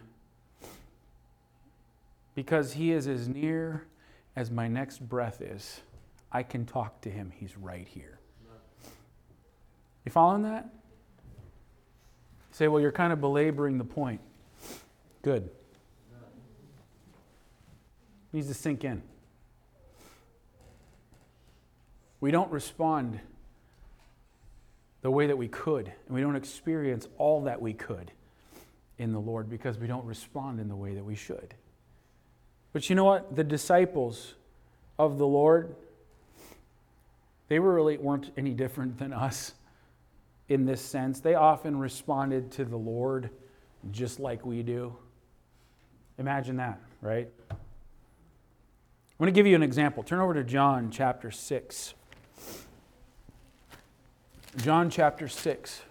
because 2.33 2.73
He 2.73 2.91
is 2.91 3.07
as 3.07 3.27
near 3.27 3.85
as 4.35 4.49
my 4.49 4.67
next 4.67 5.07
breath 5.07 5.41
is. 5.41 5.81
I 6.31 6.41
can 6.41 6.65
talk 6.65 7.01
to 7.01 7.09
Him, 7.11 7.31
He's 7.35 7.55
right 7.55 7.87
here. 7.87 8.17
You 10.05 10.11
following 10.11 10.41
that? 10.41 10.73
Say, 12.49 12.67
well, 12.67 12.81
you're 12.81 12.91
kind 12.91 13.13
of 13.13 13.21
belaboring 13.21 13.77
the 13.77 13.85
point. 13.85 14.21
Good. 15.21 15.47
needs 18.33 18.47
to 18.47 18.55
sink 18.55 18.83
in. 18.83 19.03
We 22.21 22.31
don't 22.31 22.51
respond 22.51 23.19
the 25.05 25.11
way 25.11 25.27
that 25.27 25.37
we 25.37 25.47
could, 25.47 25.85
and 26.07 26.15
we 26.15 26.19
don't 26.19 26.35
experience 26.35 27.07
all 27.19 27.43
that 27.43 27.61
we 27.61 27.73
could 27.73 28.11
in 28.97 29.11
the 29.11 29.19
Lord 29.19 29.47
because 29.47 29.77
we 29.77 29.85
don't 29.85 30.03
respond 30.03 30.59
in 30.59 30.67
the 30.67 30.75
way 30.75 30.95
that 30.95 31.05
we 31.05 31.13
should. 31.13 31.53
But 32.73 32.89
you 32.89 32.95
know 32.95 33.03
what? 33.03 33.35
The 33.35 33.43
disciples 33.43 34.33
of 34.97 35.19
the 35.19 35.27
Lord, 35.27 35.75
they 37.49 37.59
really 37.59 37.99
weren't 37.99 38.31
any 38.35 38.55
different 38.55 38.97
than 38.97 39.13
us 39.13 39.53
in 40.49 40.65
this 40.65 40.81
sense. 40.81 41.19
They 41.19 41.35
often 41.35 41.77
responded 41.77 42.49
to 42.53 42.65
the 42.65 42.75
Lord 42.75 43.29
just 43.91 44.19
like 44.19 44.43
we 44.43 44.63
do. 44.63 44.95
Imagine 46.17 46.55
that, 46.55 46.81
right? 47.01 47.29
I'm 47.51 47.57
going 49.19 49.31
to 49.31 49.37
give 49.37 49.45
you 49.45 49.55
an 49.55 49.61
example. 49.61 50.01
Turn 50.01 50.19
over 50.19 50.33
to 50.33 50.43
John 50.43 50.89
chapter 50.89 51.29
6. 51.29 51.93
John 54.57 54.89
chapter 54.89 55.27
6. 55.27 55.81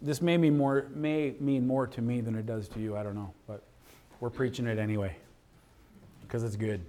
This 0.00 0.22
may 0.22 0.36
mean 0.36 0.56
more 0.56 0.86
may 0.94 1.34
mean 1.40 1.66
more 1.66 1.86
to 1.88 2.00
me 2.00 2.20
than 2.20 2.36
it 2.36 2.46
does 2.46 2.68
to 2.68 2.78
you, 2.78 2.96
I 2.96 3.02
don't 3.02 3.14
know, 3.14 3.32
but 3.48 3.62
we're 4.20 4.30
preaching 4.30 4.66
it 4.66 4.78
anyway 4.78 5.16
because 6.22 6.44
it's 6.44 6.56
good. 6.56 6.84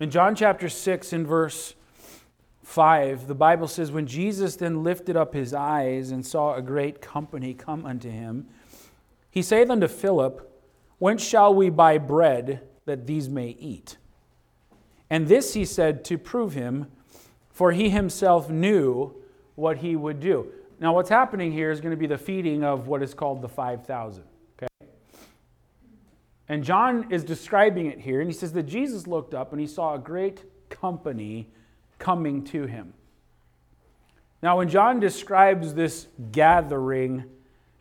In 0.00 0.10
John 0.10 0.34
chapter 0.34 0.68
6 0.68 1.12
in 1.12 1.26
verse 1.26 1.74
5, 2.62 3.26
the 3.26 3.34
Bible 3.34 3.68
says, 3.68 3.92
When 3.92 4.06
Jesus 4.06 4.56
then 4.56 4.82
lifted 4.82 5.16
up 5.16 5.34
his 5.34 5.54
eyes 5.54 6.10
and 6.10 6.26
saw 6.26 6.54
a 6.54 6.62
great 6.62 7.00
company 7.00 7.54
come 7.54 7.86
unto 7.86 8.10
him, 8.10 8.48
he 9.34 9.42
saith 9.42 9.68
unto 9.68 9.88
Philip, 9.88 10.48
Whence 10.98 11.26
shall 11.26 11.52
we 11.52 11.68
buy 11.68 11.98
bread 11.98 12.60
that 12.84 13.08
these 13.08 13.28
may 13.28 13.48
eat? 13.48 13.96
And 15.10 15.26
this 15.26 15.54
he 15.54 15.64
said 15.64 16.04
to 16.04 16.16
prove 16.16 16.54
him, 16.54 16.86
for 17.50 17.72
he 17.72 17.90
himself 17.90 18.48
knew 18.48 19.12
what 19.56 19.78
he 19.78 19.96
would 19.96 20.20
do. 20.20 20.52
Now, 20.78 20.94
what's 20.94 21.10
happening 21.10 21.50
here 21.50 21.72
is 21.72 21.80
going 21.80 21.90
to 21.90 21.96
be 21.96 22.06
the 22.06 22.16
feeding 22.16 22.62
of 22.62 22.86
what 22.86 23.02
is 23.02 23.12
called 23.12 23.42
the 23.42 23.48
5,000. 23.48 24.22
Okay? 24.56 24.86
And 26.48 26.62
John 26.62 27.08
is 27.10 27.24
describing 27.24 27.86
it 27.86 27.98
here, 27.98 28.20
and 28.20 28.30
he 28.30 28.36
says 28.36 28.52
that 28.52 28.64
Jesus 28.64 29.08
looked 29.08 29.34
up 29.34 29.50
and 29.50 29.60
he 29.60 29.66
saw 29.66 29.94
a 29.94 29.98
great 29.98 30.44
company 30.68 31.48
coming 31.98 32.44
to 32.44 32.66
him. 32.66 32.94
Now, 34.44 34.58
when 34.58 34.68
John 34.68 35.00
describes 35.00 35.74
this 35.74 36.06
gathering 36.30 37.24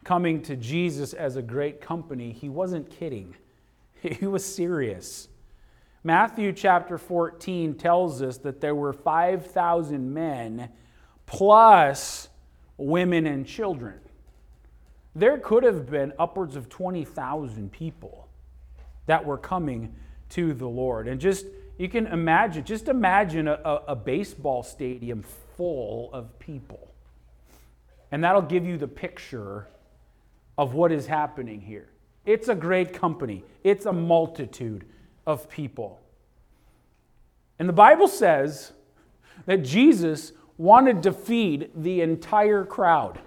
coming 0.03 0.41
to 0.43 0.55
Jesus 0.55 1.13
as 1.13 1.35
a 1.35 1.41
great 1.41 1.81
company, 1.81 2.31
he 2.31 2.49
wasn't 2.49 2.89
kidding, 2.89 3.35
he 4.01 4.27
was 4.27 4.45
serious. 4.45 5.27
Matthew 6.05 6.51
chapter 6.51 6.97
14 6.97 7.75
tells 7.75 8.21
us 8.21 8.37
that 8.39 8.59
there 8.59 8.75
were 8.75 8.91
5,000 8.91 10.13
men 10.13 10.69
plus 11.25 12.27
women 12.77 13.25
and 13.25 13.47
children. 13.47 13.99
There 15.15 15.37
could 15.37 15.63
have 15.63 15.89
been 15.89 16.11
upwards 16.19 16.55
of 16.55 16.67
20,000 16.67 17.71
people 17.71 18.27
that 19.05 19.23
were 19.23 19.37
coming 19.37 19.95
to 20.29 20.53
the 20.53 20.67
Lord. 20.67 21.07
And 21.07 21.21
just, 21.21 21.45
you 21.77 21.87
can 21.87 22.07
imagine, 22.07 22.65
just 22.65 22.87
imagine 22.87 23.47
a, 23.47 23.81
a, 23.87 23.95
baseball 23.95 24.63
stadium 24.63 25.23
full 25.55 26.09
of 26.11 26.37
people. 26.39 26.91
And 28.11 28.23
that'll 28.23 28.41
give 28.41 28.65
you 28.65 28.77
the 28.77 28.87
picture 28.87 29.67
of 30.57 30.73
what 30.73 30.91
is 30.91 31.07
happening 31.07 31.61
here. 31.61 31.89
It's 32.25 32.47
a 32.47 32.55
great 32.55 32.93
company, 32.93 33.43
it's 33.63 33.85
a 33.85 33.93
multitude 33.93 34.85
of 35.25 35.49
people. 35.49 35.99
And 37.59 37.67
the 37.67 37.73
Bible 37.73 38.07
says 38.07 38.71
that 39.45 39.63
Jesus 39.63 40.31
wanted 40.57 41.03
to 41.03 41.11
feed 41.11 41.71
the 41.75 42.01
entire 42.01 42.63
crowd, 42.63 43.19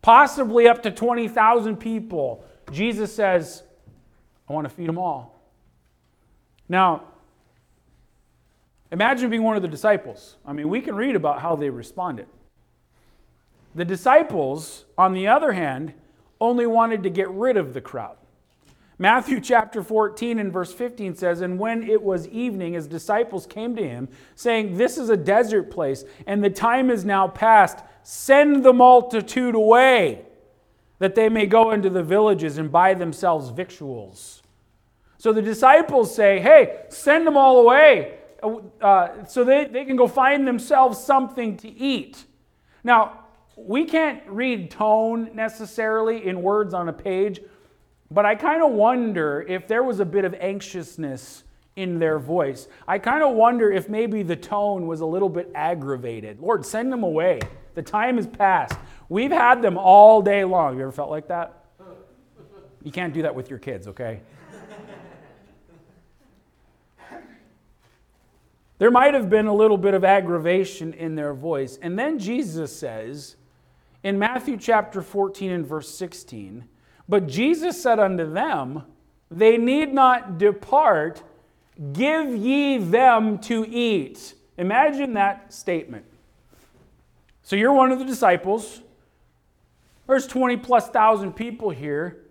possibly 0.00 0.68
up 0.68 0.82
to 0.82 0.90
20,000 0.90 1.76
people. 1.76 2.44
Jesus 2.70 3.14
says, 3.14 3.62
I 4.48 4.52
want 4.52 4.68
to 4.68 4.74
feed 4.74 4.88
them 4.88 4.98
all. 4.98 5.40
Now, 6.68 7.04
imagine 8.90 9.30
being 9.30 9.42
one 9.42 9.56
of 9.56 9.62
the 9.62 9.68
disciples. 9.68 10.36
I 10.46 10.52
mean, 10.52 10.68
we 10.68 10.80
can 10.80 10.94
read 10.94 11.16
about 11.16 11.40
how 11.40 11.56
they 11.56 11.70
responded. 11.70 12.26
The 13.74 13.84
disciples, 13.84 14.84
on 14.98 15.12
the 15.12 15.28
other 15.28 15.52
hand, 15.52 15.94
only 16.42 16.66
wanted 16.66 17.02
to 17.04 17.10
get 17.10 17.30
rid 17.30 17.56
of 17.56 17.72
the 17.72 17.80
crowd. 17.80 18.16
Matthew 18.98 19.40
chapter 19.40 19.82
14 19.82 20.38
and 20.38 20.52
verse 20.52 20.72
15 20.72 21.16
says, 21.16 21.40
And 21.40 21.58
when 21.58 21.82
it 21.82 22.02
was 22.02 22.28
evening, 22.28 22.74
his 22.74 22.86
disciples 22.86 23.46
came 23.46 23.74
to 23.76 23.82
him, 23.82 24.08
saying, 24.34 24.76
This 24.76 24.98
is 24.98 25.08
a 25.08 25.16
desert 25.16 25.70
place, 25.70 26.04
and 26.26 26.42
the 26.44 26.50
time 26.50 26.90
is 26.90 27.04
now 27.04 27.26
past. 27.26 27.78
Send 28.02 28.64
the 28.64 28.72
multitude 28.72 29.54
away, 29.54 30.26
that 30.98 31.14
they 31.14 31.28
may 31.28 31.46
go 31.46 31.70
into 31.70 31.88
the 31.88 32.02
villages 32.02 32.58
and 32.58 32.70
buy 32.70 32.94
themselves 32.94 33.50
victuals. 33.50 34.42
So 35.18 35.32
the 35.32 35.42
disciples 35.42 36.14
say, 36.14 36.40
Hey, 36.40 36.84
send 36.88 37.26
them 37.26 37.36
all 37.36 37.60
away 37.60 38.18
uh, 38.80 39.24
so 39.24 39.44
they, 39.44 39.66
they 39.66 39.84
can 39.84 39.96
go 39.96 40.08
find 40.08 40.46
themselves 40.46 40.98
something 40.98 41.56
to 41.58 41.68
eat. 41.68 42.24
Now, 42.82 43.21
we 43.66 43.84
can't 43.84 44.22
read 44.26 44.70
tone 44.70 45.30
necessarily 45.34 46.26
in 46.26 46.42
words 46.42 46.74
on 46.74 46.88
a 46.88 46.92
page, 46.92 47.40
but 48.10 48.26
I 48.26 48.34
kind 48.34 48.62
of 48.62 48.72
wonder 48.72 49.44
if 49.48 49.66
there 49.66 49.82
was 49.82 50.00
a 50.00 50.04
bit 50.04 50.24
of 50.24 50.34
anxiousness 50.34 51.44
in 51.76 51.98
their 51.98 52.18
voice. 52.18 52.68
I 52.86 52.98
kind 52.98 53.22
of 53.22 53.34
wonder 53.34 53.72
if 53.72 53.88
maybe 53.88 54.22
the 54.22 54.36
tone 54.36 54.86
was 54.86 55.00
a 55.00 55.06
little 55.06 55.28
bit 55.28 55.50
aggravated. 55.54 56.40
Lord, 56.40 56.66
send 56.66 56.92
them 56.92 57.02
away. 57.02 57.40
The 57.74 57.82
time 57.82 58.16
has 58.16 58.26
passed. 58.26 58.76
We've 59.08 59.30
had 59.30 59.62
them 59.62 59.78
all 59.78 60.20
day 60.20 60.44
long. 60.44 60.76
You 60.76 60.82
ever 60.82 60.92
felt 60.92 61.10
like 61.10 61.28
that? 61.28 61.64
You 62.82 62.92
can't 62.92 63.14
do 63.14 63.22
that 63.22 63.34
with 63.34 63.48
your 63.48 63.58
kids, 63.58 63.86
okay? 63.88 64.20
there 68.78 68.90
might 68.90 69.14
have 69.14 69.30
been 69.30 69.46
a 69.46 69.54
little 69.54 69.78
bit 69.78 69.94
of 69.94 70.04
aggravation 70.04 70.92
in 70.94 71.14
their 71.14 71.32
voice. 71.32 71.78
And 71.80 71.98
then 71.98 72.18
Jesus 72.18 72.76
says 72.76 73.36
in 74.02 74.18
Matthew 74.18 74.56
chapter 74.56 75.02
14 75.02 75.50
and 75.50 75.66
verse 75.66 75.88
16, 75.94 76.64
but 77.08 77.26
Jesus 77.26 77.80
said 77.80 77.98
unto 77.98 78.30
them, 78.30 78.84
They 79.30 79.56
need 79.56 79.92
not 79.92 80.38
depart, 80.38 81.22
give 81.92 82.34
ye 82.34 82.78
them 82.78 83.38
to 83.40 83.66
eat. 83.68 84.34
Imagine 84.58 85.14
that 85.14 85.52
statement. 85.52 86.04
So 87.42 87.56
you're 87.56 87.72
one 87.72 87.92
of 87.92 87.98
the 87.98 88.04
disciples. 88.04 88.80
There's 90.06 90.26
20 90.26 90.58
plus 90.58 90.88
thousand 90.88 91.32
people 91.34 91.70
here. 91.70 92.24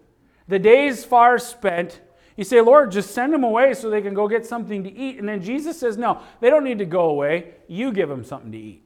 The 0.48 0.60
day's 0.60 1.04
far 1.04 1.40
spent. 1.40 2.02
You 2.38 2.44
say, 2.44 2.62
Lord, 2.62 2.92
just 2.92 3.12
send 3.12 3.34
them 3.34 3.44
away 3.44 3.74
so 3.74 3.90
they 3.90 4.02
can 4.02 4.14
go 4.14 4.28
get 4.28 4.46
something 4.46 4.84
to 4.84 4.92
eat. 4.92 5.18
And 5.20 5.28
then 5.28 5.42
Jesus 5.42 5.80
says, 5.80 5.98
No, 5.98 6.22
they 6.40 6.50
don't 6.50 6.64
need 6.64 6.80
to 6.80 6.86
go 6.86 7.10
away. 7.10 7.54
You 7.68 7.92
give 7.92 8.10
them 8.10 8.24
something 8.24 8.52
to 8.52 8.58
eat. 8.58 8.84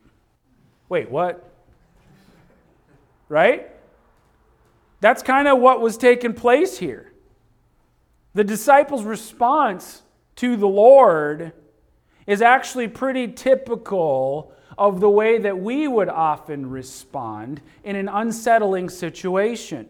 Wait, 0.89 1.10
what? 1.10 1.55
Right? 3.36 3.69
That's 5.02 5.21
kind 5.21 5.50
of 5.50 5.60
what 5.60 5.82
was 5.82 5.98
taking 5.98 6.32
place 6.32 6.78
here. 6.78 7.12
The 8.34 8.45
disciples' 8.45 9.04
response 9.04 10.04
to 10.38 10.56
the 10.56 10.69
Lord 10.69 11.52
is 12.28 12.41
actually 12.41 12.88
pretty 12.88 13.28
typical 13.28 14.54
of 14.78 15.02
the 15.02 15.10
way 15.10 15.38
that 15.39 15.60
we 15.60 15.86
would 15.86 16.08
often 16.08 16.69
respond 16.69 17.60
in 17.84 17.98
an 17.98 18.08
unsettling 18.08 18.88
situation. 18.88 19.89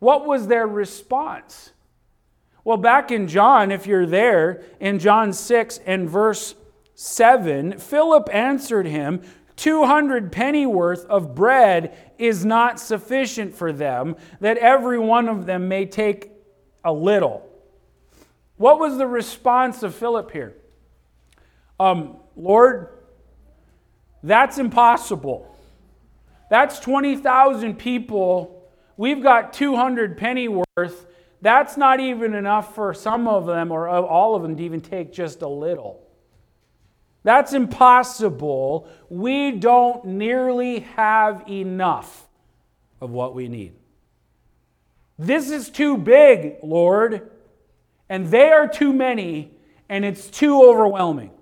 What 0.00 0.26
was 0.26 0.48
their 0.48 0.66
response? 0.66 1.70
Well, 2.64 2.76
back 2.76 3.12
in 3.12 3.28
John, 3.28 3.70
if 3.70 3.86
you're 3.86 4.04
there, 4.04 4.64
in 4.80 4.98
John 4.98 5.32
6 5.32 5.78
and 5.86 6.10
verse 6.10 6.56
7, 6.96 7.78
Philip 7.78 8.28
answered 8.32 8.86
him, 8.86 9.22
200 9.56 10.30
pennyworth 10.30 11.04
of 11.06 11.34
bread 11.34 11.96
is 12.18 12.44
not 12.44 12.78
sufficient 12.78 13.54
for 13.54 13.72
them, 13.72 14.16
that 14.40 14.58
every 14.58 14.98
one 14.98 15.28
of 15.28 15.46
them 15.46 15.68
may 15.68 15.86
take 15.86 16.30
a 16.84 16.92
little. 16.92 17.48
What 18.56 18.78
was 18.78 18.98
the 18.98 19.06
response 19.06 19.82
of 19.82 19.94
Philip 19.94 20.30
here? 20.30 20.54
Um, 21.80 22.16
Lord, 22.36 22.88
that's 24.22 24.58
impossible. 24.58 25.54
That's 26.48 26.78
20,000 26.80 27.78
people. 27.78 28.70
We've 28.96 29.22
got 29.22 29.52
200 29.52 30.16
pennyworth. 30.16 31.06
That's 31.42 31.76
not 31.76 32.00
even 32.00 32.34
enough 32.34 32.74
for 32.74 32.94
some 32.94 33.28
of 33.28 33.46
them 33.46 33.70
or 33.70 33.88
all 33.88 34.34
of 34.34 34.42
them 34.42 34.56
to 34.56 34.62
even 34.62 34.80
take 34.80 35.12
just 35.12 35.42
a 35.42 35.48
little. 35.48 36.05
That's 37.26 37.54
impossible. 37.54 38.88
We 39.08 39.50
don't 39.50 40.04
nearly 40.04 40.80
have 40.94 41.42
enough 41.50 42.28
of 43.00 43.10
what 43.10 43.34
we 43.34 43.48
need. 43.48 43.72
This 45.18 45.50
is 45.50 45.68
too 45.68 45.96
big, 45.98 46.58
Lord, 46.62 47.28
and 48.08 48.28
they 48.28 48.52
are 48.52 48.68
too 48.68 48.92
many, 48.92 49.50
and 49.88 50.04
it's 50.04 50.28
too 50.28 50.62
overwhelming. 50.62 51.32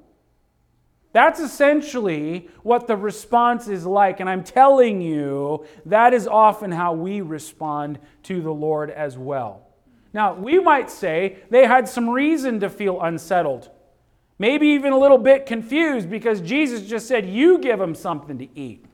That's 1.12 1.38
essentially 1.38 2.49
what 2.62 2.87
the 2.87 2.97
response 2.97 3.68
is 3.68 3.85
like. 3.85 4.20
And 4.20 4.31
I'm 4.31 4.42
telling 4.42 5.03
you, 5.03 5.66
that 5.85 6.14
is 6.14 6.27
often 6.27 6.73
how 6.73 6.94
we 6.94 7.20
respond 7.20 7.99
to 8.23 8.40
the 8.40 8.55
Lord 8.55 8.90
as 8.90 9.18
well. 9.18 9.66
Now, 10.14 10.33
we 10.33 10.59
might 10.61 10.88
say 10.88 11.40
they 11.51 11.66
had 11.66 11.90
some 11.90 12.09
reason 12.09 12.59
to 12.61 12.70
feel 12.70 13.03
unsettled, 13.03 13.68
maybe 14.38 14.68
even 14.68 14.92
a 14.92 14.99
little 14.99 15.18
bit 15.18 15.47
confused 15.47 16.11
because 16.11 16.40
Jesus 16.40 16.83
just 16.83 17.07
said, 17.07 17.27
You 17.27 17.59
give 17.59 17.79
them 17.79 17.94
something 17.94 18.38
to 18.38 18.49
eat. 18.59 18.85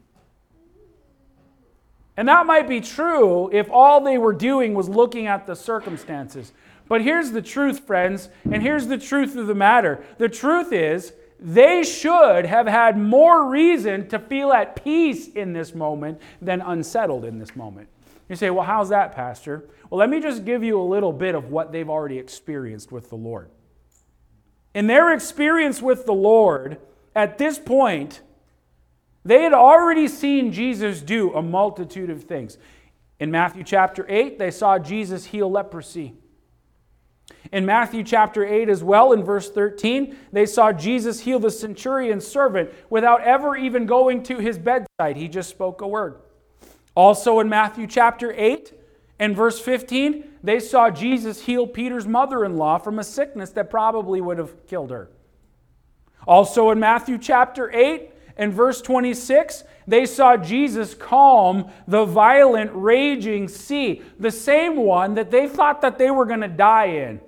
And 2.17 2.29
that 2.29 2.45
might 2.45 2.69
be 2.69 2.81
true 2.81 3.49
if 3.51 3.71
all 3.71 4.03
they 4.03 4.19
were 4.19 4.35
doing 4.35 4.75
was 4.75 4.89
looking 4.89 5.27
at 5.27 5.47
the 5.47 5.57
circumstances. 5.57 6.53
But 6.87 7.03
here's 7.03 7.31
the 7.31 7.41
truth, 7.41 7.87
friends, 7.87 8.29
and 8.45 8.63
here's 8.63 8.89
the 8.89 8.99
truth 8.99 9.37
of 9.37 9.47
the 9.47 9.55
matter. 9.55 10.05
The 10.19 10.29
truth 10.29 10.73
is, 10.73 11.13
they 11.39 11.83
should 11.83 12.45
have 12.45 12.67
had 12.67 12.99
more 12.99 13.49
reason 13.49 14.09
to 14.09 14.19
feel 14.19 14.53
at 14.53 14.85
peace 14.85 15.29
in 15.29 15.53
this 15.55 15.75
moment 15.75 16.21
than 16.43 16.61
unsettled 16.61 17.25
in 17.25 17.39
this 17.39 17.57
moment. 17.57 17.89
You 18.29 18.37
say, 18.37 18.51
well, 18.51 18.67
how's 18.67 18.91
that, 18.91 19.15
Pastor? 19.15 19.65
Well, 19.89 19.99
let 19.99 20.11
me 20.11 20.21
just 20.21 20.45
give 20.45 20.63
you 20.63 20.81
a 20.81 20.85
little 20.85 21.13
bit 21.13 21.35
of 21.35 21.51
what 21.51 21.73
they've 21.73 21.89
already 21.89 22.19
experienced 22.19 22.93
with 22.93 23.09
the 23.09 23.17
Lord. 23.17 23.49
In 24.75 24.87
their 24.87 25.13
experience 25.13 25.83
with 25.83 26.07
the 26.07 26.13
Lord, 26.13 26.79
at 27.15 27.39
this 27.39 27.59
point, 27.59 28.21
they 29.25 29.43
had 29.43 29.53
already 29.53 30.09
seen 30.09 30.53
Jesus 30.53 31.03
do 31.03 31.33
a 31.35 31.43
multitude 31.43 32.11
of 32.11 32.25
things. 32.25 32.57
In 33.19 33.31
Matthew 33.31 33.65
chapter 33.65 34.07
8, 34.09 34.39
they 34.39 34.51
saw 34.51 34.79
Jesus 34.79 35.27
heal 35.27 35.51
leprosy. 35.51 36.15
In 37.53 37.67
Matthew 37.67 38.05
chapter 38.05 38.45
8 38.45 38.69
as 38.69 38.83
well, 38.83 39.13
in 39.13 39.25
verse 39.25 39.51
13, 39.51 40.17
they 40.33 40.47
saw 40.47 40.73
Jesus 40.73 41.21
heal 41.21 41.39
the 41.39 41.51
centurion's 41.51 42.27
servant 42.27 42.71
without 42.89 43.23
ever 43.23 43.57
even 43.57 43.87
going 43.87 44.23
to 44.25 44.39
his 44.39 44.57
bedside. 44.57 45.17
He 45.17 45.29
just 45.29 45.51
spoke 45.51 45.81
a 45.81 45.89
word. 45.89 46.21
Also 46.95 47.41
in 47.41 47.49
Matthew 47.49 47.87
chapter 47.87 48.33
8 48.33 48.73
and 49.21 49.37
verse 49.37 49.61
15, 49.61 50.25
they 50.43 50.59
saw 50.59 50.89
Jesus 50.91 51.45
heal 51.45 51.67
Peter's 51.67 52.07
mother 52.07 52.43
in 52.43 52.57
law 52.57 52.79
from 52.79 52.99
a 52.99 53.05
sickness 53.05 53.51
that 53.51 53.69
probably 53.69 54.19
would 54.19 54.39
have 54.39 54.67
killed 54.67 54.91
her. 54.91 55.11
Also 56.27 56.71
in 56.71 56.81
Matthew 56.81 57.19
chapter 57.19 57.71
8 57.71 58.11
and 58.39 58.55
verse 58.55 58.81
26, 58.81 59.65
they 59.87 60.07
saw 60.07 60.39
Jesus 60.39 60.95
calm 60.95 61.71
the 61.87 62.07
violent, 62.07 62.71
raging 62.73 63.47
sea, 63.47 64.01
the 64.19 64.31
same 64.31 64.77
one 64.77 65.15
that 65.17 65.31
they 65.31 65.47
thought 65.47 65.83
that 65.83 65.99
they 65.99 66.11
were 66.11 66.25
going 66.25 66.41
to 66.41 66.49
die 66.49 66.87
in. 66.87 67.21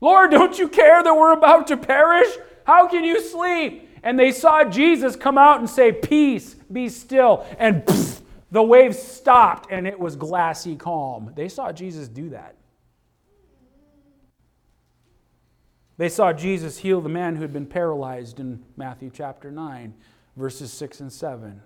Lord, 0.00 0.30
don't 0.30 0.58
you 0.58 0.68
care 0.68 1.02
that 1.02 1.14
we're 1.14 1.34
about 1.34 1.66
to 1.66 1.76
perish? 1.76 2.32
How 2.64 2.88
can 2.88 3.04
you 3.04 3.20
sleep? 3.20 3.90
And 4.02 4.18
they 4.18 4.32
saw 4.32 4.64
Jesus 4.64 5.16
come 5.16 5.36
out 5.36 5.60
and 5.60 5.68
say, 5.68 5.92
Peace, 5.92 6.54
be 6.54 6.88
still. 6.88 7.46
And 7.58 7.84
the 8.52 8.62
waves 8.62 8.98
stopped 8.98 9.72
and 9.72 9.86
it 9.86 9.98
was 9.98 10.14
glassy 10.14 10.76
calm. 10.76 11.32
They 11.34 11.48
saw 11.48 11.72
Jesus 11.72 12.06
do 12.06 12.28
that. 12.28 12.54
They 15.96 16.10
saw 16.10 16.34
Jesus 16.34 16.78
heal 16.78 17.00
the 17.00 17.08
man 17.08 17.34
who 17.36 17.42
had 17.42 17.52
been 17.52 17.66
paralyzed 17.66 18.40
in 18.40 18.62
Matthew 18.76 19.10
chapter 19.12 19.50
9, 19.50 19.94
verses 20.36 20.70
6 20.70 21.00
and 21.00 21.12
7. 21.12 21.62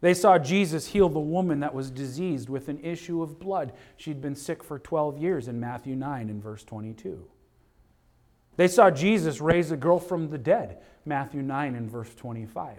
They 0.00 0.12
saw 0.12 0.38
Jesus 0.38 0.88
heal 0.88 1.08
the 1.08 1.20
woman 1.20 1.60
that 1.60 1.74
was 1.74 1.90
diseased 1.92 2.48
with 2.48 2.68
an 2.68 2.80
issue 2.80 3.22
of 3.22 3.38
blood. 3.38 3.72
She'd 3.96 4.20
been 4.20 4.34
sick 4.34 4.64
for 4.64 4.80
12 4.80 5.18
years 5.18 5.46
in 5.46 5.60
Matthew 5.60 5.94
9 5.94 6.28
and 6.28 6.42
verse 6.42 6.64
22. 6.64 7.24
They 8.56 8.68
saw 8.68 8.90
Jesus 8.90 9.40
raise 9.40 9.70
a 9.70 9.76
girl 9.76 10.00
from 10.00 10.30
the 10.30 10.38
dead, 10.38 10.82
Matthew 11.04 11.42
9 11.42 11.76
and 11.76 11.88
verse 11.88 12.12
25. 12.14 12.78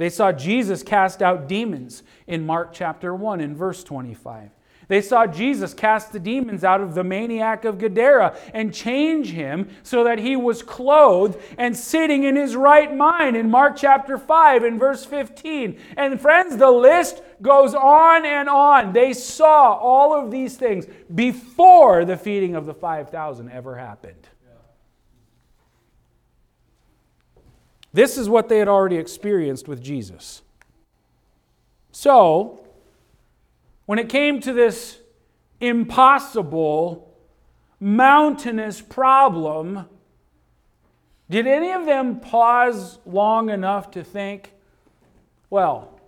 They 0.00 0.08
saw 0.08 0.32
Jesus 0.32 0.82
cast 0.82 1.20
out 1.20 1.46
demons 1.46 2.02
in 2.26 2.46
Mark 2.46 2.72
chapter 2.72 3.14
1 3.14 3.42
and 3.42 3.54
verse 3.54 3.84
25. 3.84 4.48
They 4.88 5.02
saw 5.02 5.26
Jesus 5.26 5.74
cast 5.74 6.14
the 6.14 6.18
demons 6.18 6.64
out 6.64 6.80
of 6.80 6.94
the 6.94 7.04
maniac 7.04 7.66
of 7.66 7.76
Gadara 7.76 8.34
and 8.54 8.72
change 8.72 9.32
him 9.32 9.68
so 9.82 10.04
that 10.04 10.18
he 10.18 10.36
was 10.36 10.62
clothed 10.62 11.38
and 11.58 11.76
sitting 11.76 12.24
in 12.24 12.34
his 12.34 12.56
right 12.56 12.96
mind 12.96 13.36
in 13.36 13.50
Mark 13.50 13.76
chapter 13.76 14.16
5 14.16 14.64
and 14.64 14.80
verse 14.80 15.04
15. 15.04 15.78
And 15.98 16.18
friends, 16.18 16.56
the 16.56 16.70
list 16.70 17.20
goes 17.42 17.74
on 17.74 18.24
and 18.24 18.48
on. 18.48 18.94
They 18.94 19.12
saw 19.12 19.74
all 19.74 20.18
of 20.18 20.30
these 20.30 20.56
things 20.56 20.86
before 21.14 22.06
the 22.06 22.16
feeding 22.16 22.54
of 22.54 22.64
the 22.64 22.74
5,000 22.74 23.50
ever 23.50 23.76
happened. 23.76 24.28
This 27.92 28.16
is 28.16 28.28
what 28.28 28.48
they 28.48 28.58
had 28.58 28.68
already 28.68 28.96
experienced 28.96 29.66
with 29.66 29.82
Jesus. 29.82 30.42
So, 31.92 32.60
when 33.86 33.98
it 33.98 34.08
came 34.08 34.40
to 34.40 34.52
this 34.52 34.98
impossible, 35.60 37.12
mountainous 37.80 38.80
problem, 38.80 39.86
did 41.28 41.46
any 41.46 41.72
of 41.72 41.86
them 41.86 42.20
pause 42.20 42.98
long 43.04 43.50
enough 43.50 43.90
to 43.92 44.04
think, 44.04 44.52
well, 45.48 46.00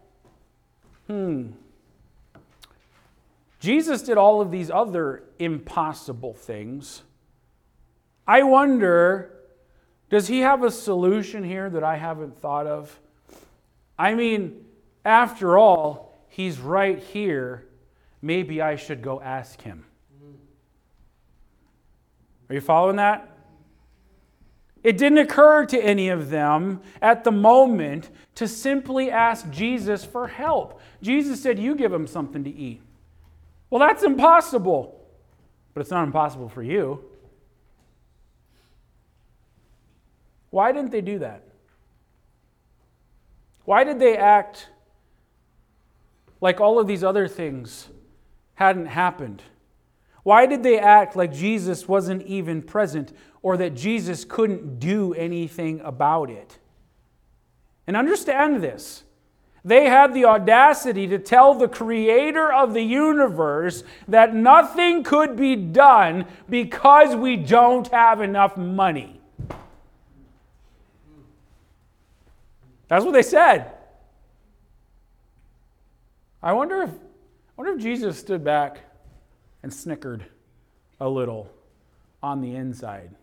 hmm, 1.09 1.49
Jesus 3.59 4.03
did 4.03 4.17
all 4.19 4.41
of 4.41 4.51
these 4.51 4.71
other 4.71 5.23
impossible 5.39 6.35
things. 6.35 7.03
I 8.27 8.43
wonder, 8.43 9.32
does 10.13 10.29
he 10.29 10.41
have 10.41 10.63
a 10.63 10.71
solution 10.71 11.43
here 11.43 11.71
that 11.71 11.83
I 11.83 11.97
haven't 11.97 12.39
thought 12.39 12.67
of? 12.67 13.01
I 13.99 14.15
mean, 14.15 14.63
after 15.07 15.57
all, 15.57 16.23
he's 16.29 16.59
right 16.59 16.99
here 16.99 17.67
maybe 18.21 18.61
I 18.61 18.77
should 18.77 19.01
go 19.01 19.23
ask 19.23 19.63
him. 19.63 19.87
Are 22.51 22.55
you 22.55 22.61
following 22.61 22.97
that? 22.97 23.27
It 24.85 24.99
didn't 24.99 25.17
occur 25.17 25.65
to 25.65 25.83
any 25.83 26.11
of 26.11 26.29
them 26.29 26.83
at 27.01 27.25
the 27.25 27.33
moment 27.33 28.11
to 28.35 28.47
simply 28.47 29.11
ask 29.11 29.49
Jesus 29.49 30.05
for 30.05 30.29
help. 30.29 30.79
Jesus 31.01 31.43
said, 31.43 31.59
You 31.59 31.75
give 31.75 31.91
him 31.91 32.07
something 32.07 32.45
to 32.45 32.51
eat. 32.51 32.83
Well, 33.71 33.81
that's 33.81 34.03
impossible, 34.03 35.09
but 35.73 35.81
it's 35.81 35.91
not 35.91 36.05
impossible 36.05 36.51
for 36.51 36.63
you. 36.63 37.03
Why 40.53 40.71
didn't 40.71 40.91
they 40.91 41.01
do 41.01 41.19
that? 41.21 41.43
Why 43.65 43.85
did 43.85 43.99
they 43.99 44.19
act 44.19 44.69
like 46.43 46.61
all 46.61 46.79
of 46.79 46.87
these 46.87 47.03
other 47.03 47.27
things 47.27 47.89
hadn't 48.55 48.85
happened? 48.87 49.43
Why 50.25 50.45
did 50.45 50.63
they 50.63 50.79
act 50.79 51.17
like 51.17 51.33
Jesus 51.33 51.89
wasn't 51.89 52.23
even 52.27 52.61
present 52.61 53.15
or 53.41 53.57
that 53.57 53.75
Jesus 53.75 54.27
couldn't 54.27 54.79
do 54.79 55.15
anything 55.15 55.81
about 55.81 56.29
it? 56.29 56.59
And 57.87 57.97
understand 57.97 58.63
this. 58.63 59.05
They 59.65 59.87
had 59.87 60.13
the 60.13 60.27
audacity 60.27 61.07
to 61.07 61.19
tell 61.19 61.55
the 61.55 61.67
creator 61.67 62.53
of 62.53 62.75
the 62.75 62.83
universe 62.83 63.85
that 64.07 64.35
nothing 64.35 65.03
could 65.03 65.35
be 65.35 65.57
done 65.57 66.27
because 66.51 67.17
we 67.17 67.37
don't 67.37 67.89
have 67.89 68.21
enough 68.21 68.59
money. 68.59 69.22
That's 72.93 73.07
what 73.07 73.15
they 73.15 73.23
said. 73.23 73.73
I 76.43 76.53
wonder 76.53 76.83
if 76.83 76.91
I 76.91 76.95
wonder 77.57 77.73
if 77.73 77.81
Jesus 77.81 78.19
stood 78.19 78.45
back 78.45 78.81
and 79.63 79.73
snickered 79.73 80.27
a 81.01 81.09
little 81.09 81.51
on 82.23 82.43
the 82.43 82.55
inside. 82.55 83.15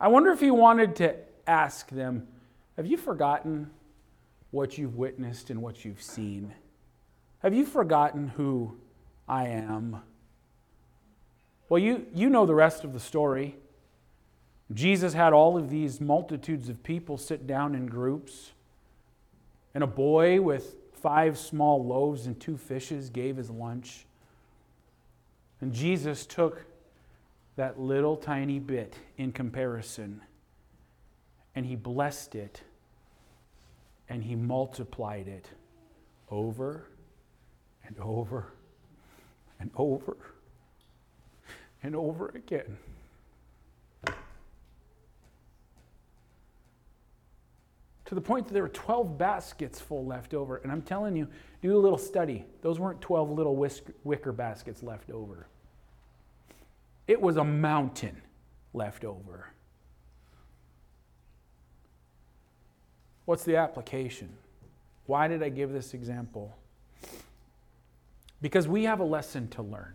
I 0.00 0.08
wonder 0.08 0.32
if 0.32 0.40
he 0.40 0.50
wanted 0.50 0.96
to 0.96 1.14
ask 1.46 1.90
them, 1.90 2.26
Have 2.76 2.88
you 2.88 2.96
forgotten 2.96 3.70
what 4.50 4.76
you've 4.76 4.96
witnessed 4.96 5.48
and 5.48 5.62
what 5.62 5.84
you've 5.84 6.02
seen? 6.02 6.52
Have 7.44 7.54
you 7.54 7.64
forgotten 7.64 8.26
who 8.30 8.76
I 9.28 9.46
am? 9.46 10.02
Well, 11.68 11.78
you, 11.78 12.04
you 12.12 12.28
know 12.28 12.46
the 12.46 12.54
rest 12.56 12.82
of 12.82 12.92
the 12.92 12.98
story. 12.98 13.58
Jesus 14.74 15.12
had 15.12 15.32
all 15.32 15.56
of 15.56 15.70
these 15.70 16.00
multitudes 16.00 16.68
of 16.68 16.82
people 16.82 17.16
sit 17.16 17.46
down 17.46 17.76
in 17.76 17.86
groups, 17.86 18.50
and 19.76 19.84
a 19.84 19.86
boy 19.86 20.40
with 20.40 20.74
five 20.94 21.36
small 21.36 21.84
loaves 21.84 22.24
and 22.24 22.40
two 22.40 22.56
fishes 22.56 23.10
gave 23.10 23.36
his 23.36 23.50
lunch. 23.50 24.06
And 25.60 25.70
Jesus 25.70 26.24
took 26.24 26.64
that 27.56 27.78
little 27.78 28.16
tiny 28.16 28.58
bit 28.58 28.96
in 29.18 29.32
comparison 29.32 30.22
and 31.54 31.66
he 31.66 31.76
blessed 31.76 32.34
it 32.34 32.62
and 34.08 34.24
he 34.24 34.34
multiplied 34.34 35.28
it 35.28 35.46
over 36.30 36.86
and 37.86 37.98
over 38.00 38.54
and 39.60 39.70
over 39.76 40.16
and 41.82 41.94
over 41.94 42.30
again. 42.30 42.78
To 48.06 48.14
the 48.14 48.20
point 48.20 48.46
that 48.46 48.54
there 48.54 48.62
were 48.62 48.68
12 48.68 49.18
baskets 49.18 49.80
full 49.80 50.06
left 50.06 50.32
over. 50.32 50.58
And 50.58 50.70
I'm 50.70 50.82
telling 50.82 51.16
you, 51.16 51.26
do 51.60 51.76
a 51.76 51.78
little 51.78 51.98
study. 51.98 52.44
Those 52.62 52.78
weren't 52.78 53.00
12 53.00 53.30
little 53.30 53.56
wicker 54.04 54.32
baskets 54.32 54.82
left 54.82 55.10
over, 55.10 55.46
it 57.06 57.20
was 57.20 57.36
a 57.36 57.44
mountain 57.44 58.20
left 58.72 59.04
over. 59.04 59.48
What's 63.24 63.44
the 63.44 63.56
application? 63.56 64.28
Why 65.06 65.26
did 65.26 65.42
I 65.42 65.48
give 65.48 65.72
this 65.72 65.94
example? 65.94 66.56
Because 68.40 68.68
we 68.68 68.84
have 68.84 69.00
a 69.00 69.04
lesson 69.04 69.48
to 69.48 69.62
learn. 69.62 69.94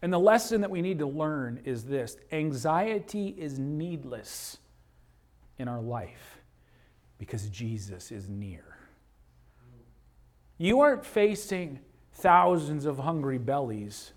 And 0.00 0.12
the 0.12 0.18
lesson 0.18 0.60
that 0.62 0.70
we 0.70 0.82
need 0.82 0.98
to 0.98 1.06
learn 1.06 1.60
is 1.64 1.84
this 1.84 2.16
anxiety 2.32 3.28
is 3.38 3.60
needless 3.60 4.58
in 5.58 5.68
our 5.68 5.80
life 5.80 6.31
because 7.22 7.48
Jesus 7.50 8.10
is 8.10 8.28
near. 8.28 8.64
You 10.58 10.80
aren't 10.80 11.06
facing 11.06 11.78
thousands 12.14 12.84
of 12.84 12.98
hungry 12.98 13.38
bellies, 13.38 14.10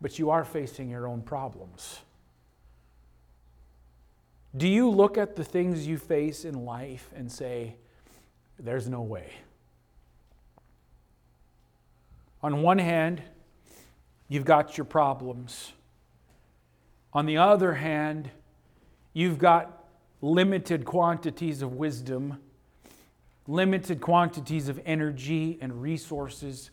but 0.00 0.18
you 0.18 0.28
are 0.30 0.44
facing 0.44 0.90
your 0.90 1.06
own 1.06 1.22
problems. 1.22 2.00
Do 4.56 4.66
you 4.66 4.90
look 4.90 5.16
at 5.16 5.36
the 5.36 5.44
things 5.44 5.86
you 5.86 5.96
face 5.96 6.44
in 6.44 6.64
life 6.64 7.08
and 7.14 7.30
say, 7.30 7.76
there's 8.58 8.88
no 8.88 9.02
way? 9.02 9.34
On 12.42 12.62
one 12.62 12.78
hand, 12.78 13.22
you've 14.28 14.44
got 14.44 14.76
your 14.76 14.86
problems. 14.86 15.72
On 17.12 17.26
the 17.26 17.36
other 17.36 17.74
hand, 17.74 18.28
you've 19.12 19.38
got 19.38 19.77
limited 20.20 20.84
quantities 20.84 21.62
of 21.62 21.74
wisdom, 21.74 22.38
limited 23.46 24.00
quantities 24.00 24.68
of 24.68 24.80
energy 24.84 25.58
and 25.60 25.80
resources, 25.80 26.70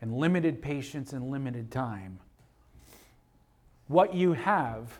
and 0.00 0.16
limited 0.16 0.62
patience 0.62 1.12
and 1.12 1.30
limited 1.30 1.70
time. 1.70 2.18
What 3.88 4.14
you 4.14 4.32
have 4.32 4.98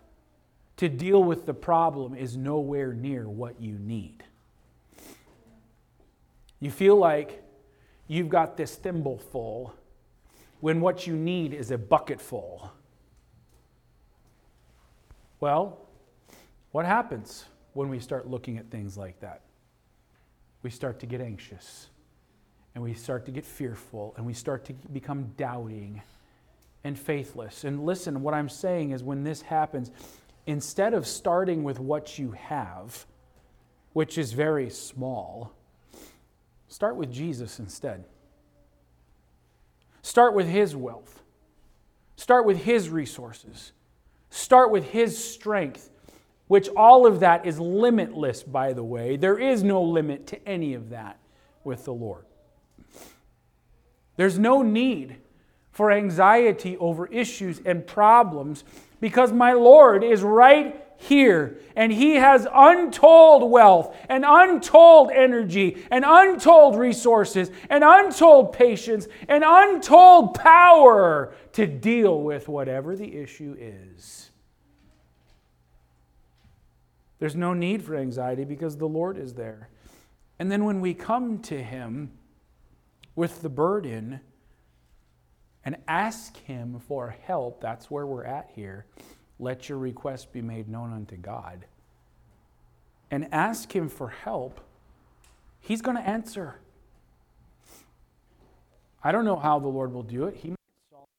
to 0.77 0.89
deal 0.89 1.23
with 1.23 1.47
the 1.47 1.55
problem 1.55 2.15
is 2.15 2.37
nowhere 2.37 2.93
near 2.93 3.29
what 3.29 3.61
you 3.61 3.79
need. 3.79 4.25
You 6.59 6.71
feel 6.71 6.97
like 6.97 7.43
you've 8.09 8.29
got 8.29 8.57
this 8.57 8.75
thimble 8.75 9.19
full 9.19 9.75
when 10.61 10.81
what 10.81 11.07
you 11.07 11.17
need 11.17 11.55
is 11.55 11.71
a 11.71 11.79
bucket 11.79 12.21
full. 12.21 12.71
Well, 15.41 15.79
what 16.73 16.85
happens 16.85 17.47
when 17.73 17.89
we 17.89 17.99
start 17.99 18.29
looking 18.29 18.59
at 18.59 18.71
things 18.71 18.97
like 18.97 19.21
that? 19.21 19.43
We 20.63 20.71
start 20.71 21.01
to 21.01 21.07
get 21.07 21.21
anxious 21.21 21.89
and 22.75 22.85
we 22.85 22.95
start 22.95 23.27
to 23.27 23.33
get 23.33 23.45
fearful 23.45 24.15
and 24.17 24.27
we 24.27 24.35
start 24.35 24.65
to 24.67 24.73
become 24.93 25.33
doubting 25.37 26.03
and 26.85 26.99
faithless. 26.99 27.65
And 27.65 27.85
listen, 27.85 28.23
what 28.23 28.35
I'm 28.35 28.49
saying 28.49 28.91
is 28.91 29.03
when 29.03 29.25
this 29.25 29.43
happens, 29.43 29.91
instead 30.47 30.95
of 30.95 31.07
starting 31.07 31.63
with 31.63 31.79
what 31.79 32.19
you 32.19 32.33
have, 32.33 33.07
which 33.93 34.19
is 34.19 34.33
very 34.33 34.71
small, 34.71 35.53
start 36.69 36.97
with 36.97 37.13
Jesus 37.13 37.59
instead. 37.59 38.05
Start 40.03 40.35
with 40.35 40.49
His 40.49 40.75
wealth. 40.75 41.23
Start 42.17 42.47
with 42.47 42.59
His 42.59 42.89
resources. 42.89 43.73
Start 44.31 44.71
with 44.71 44.85
His 44.91 45.23
strength, 45.23 45.90
which 46.51 46.69
all 46.71 47.07
of 47.07 47.21
that 47.21 47.47
is 47.47 47.61
limitless, 47.61 48.43
by 48.43 48.73
the 48.73 48.83
way. 48.83 49.17
There 49.17 49.39
is 49.39 49.63
no 49.63 49.81
limit 49.85 50.27
to 50.27 50.49
any 50.49 50.75
of 50.75 50.91
that 50.91 51.21
with 51.63 51.85
the 51.85 51.95
Lord. 51.95 52.25
There's 54.17 54.37
no 54.37 54.61
need 54.61 55.19
for 55.71 55.93
anxiety 55.93 56.77
over 56.79 57.07
issues 57.07 57.61
and 57.65 57.87
problems 57.87 58.65
because 59.01 59.33
my 59.33 59.53
Lord 59.53 60.03
is 60.03 60.23
right 60.23 60.85
here 60.97 61.61
and 61.77 61.93
he 61.93 62.17
has 62.17 62.49
untold 62.53 63.49
wealth 63.49 63.97
and 64.09 64.25
untold 64.27 65.13
energy 65.13 65.85
and 65.93 66.05
untold 66.05 66.77
resources 66.77 67.53
and 67.69 67.85
untold 67.85 68.53
patience 68.55 69.07
and 69.29 69.45
untold 69.47 70.35
power 70.35 71.33
to 71.53 71.69
deal 71.69 72.21
with 72.21 72.49
whatever 72.49 72.97
the 72.97 73.15
issue 73.15 73.55
is. 73.57 74.30
There's 77.21 77.37
no 77.37 77.55
need 77.55 77.85
for 77.85 77.95
anxiety 77.95 78.45
because 78.45 78.77
the 78.77 78.89
Lord 78.89 79.17
is 79.17 79.35
there. 79.35 79.69
And 80.41 80.51
then 80.51 80.65
when 80.65 80.81
we 80.81 80.95
come 80.95 81.39
to 81.43 81.63
him 81.63 82.11
with 83.15 83.43
the 83.43 83.49
burden, 83.49 84.21
and 85.65 85.77
ask 85.87 86.37
Him 86.45 86.81
for 86.87 87.15
help. 87.27 87.61
That's 87.61 87.91
where 87.91 88.07
we're 88.07 88.25
at 88.25 88.51
here. 88.55 88.87
Let 89.39 89.69
your 89.69 89.79
request 89.79 90.33
be 90.33 90.43
made 90.43 90.69
known 90.69 90.93
unto 90.93 91.17
God. 91.17 91.65
And 93.11 93.29
ask 93.33 93.75
Him 93.75 93.89
for 93.89 94.09
help. 94.09 94.61
He's 95.61 95.83
going 95.83 95.97
to 95.97 96.03
answer. 96.03 96.57
I 99.03 99.13
don't 99.13 99.25
know 99.25 99.37
how 99.37 99.59
the 99.59 99.69
Lord 99.69 99.93
will 99.93 100.03
do 100.03 100.25
it. 100.27 100.37
He 100.37 100.55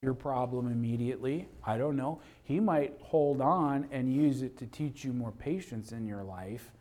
your 0.04 0.16
problem 0.16 0.66
immediately. 0.66 1.48
I 1.64 1.78
don't 1.78 1.96
know. 1.96 2.22
He 2.42 2.60
might 2.60 2.96
hold 3.02 3.40
on 3.40 3.88
and 3.92 4.12
use 4.12 4.42
it 4.42 4.58
to 4.58 4.66
teach 4.66 5.06
you 5.06 5.14
more 5.14 5.32
patience 5.32 5.92
in 5.92 6.08
your 6.08 6.24
life. 6.24 6.72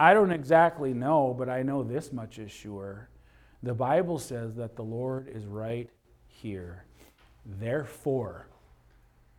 I 0.00 0.14
don't 0.14 0.32
exactly 0.32 0.94
know, 0.94 1.34
but 1.38 1.50
I 1.50 1.62
know 1.62 1.82
this 1.82 2.10
much 2.10 2.38
is 2.38 2.50
sure. 2.50 3.10
The 3.62 3.74
Bible 3.74 4.18
says 4.18 4.54
that 4.54 4.76
the 4.76 4.82
Lord 4.82 5.28
is 5.28 5.44
right 5.44 5.90
here. 6.26 6.84
Therefore, 7.44 8.46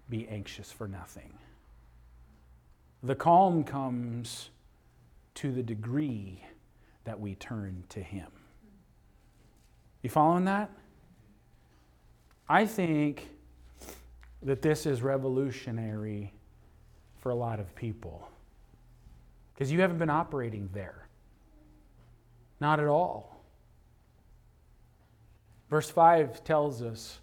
be 0.08 0.28
anxious 0.28 0.72
for 0.72 0.88
nothing. 0.88 1.34
The 3.02 3.16
calm 3.16 3.64
comes 3.64 4.52
to 5.34 5.52
the 5.52 5.64
degree 5.64 6.44
that 7.06 7.20
we 7.20 7.34
turn 7.34 7.86
to 7.90 8.02
Him. 8.02 8.30
You 10.04 10.12
following 10.12 10.46
that? 10.46 10.70
I 12.48 12.66
think 12.66 13.28
that 14.44 14.62
this 14.62 14.86
is 14.86 15.02
revolutionary 15.02 16.34
for 17.18 17.32
a 17.32 17.36
lot 17.36 17.60
of 17.60 17.74
people 17.76 18.30
because 19.54 19.72
you 19.72 19.82
haven't 19.82 19.98
been 19.98 20.10
operating 20.10 20.70
there. 20.74 21.08
Not 22.60 22.80
at 22.80 22.88
all. 22.88 23.42
Verse 25.70 25.90
5 25.90 26.44
tells 26.44 26.82
us 26.82 27.20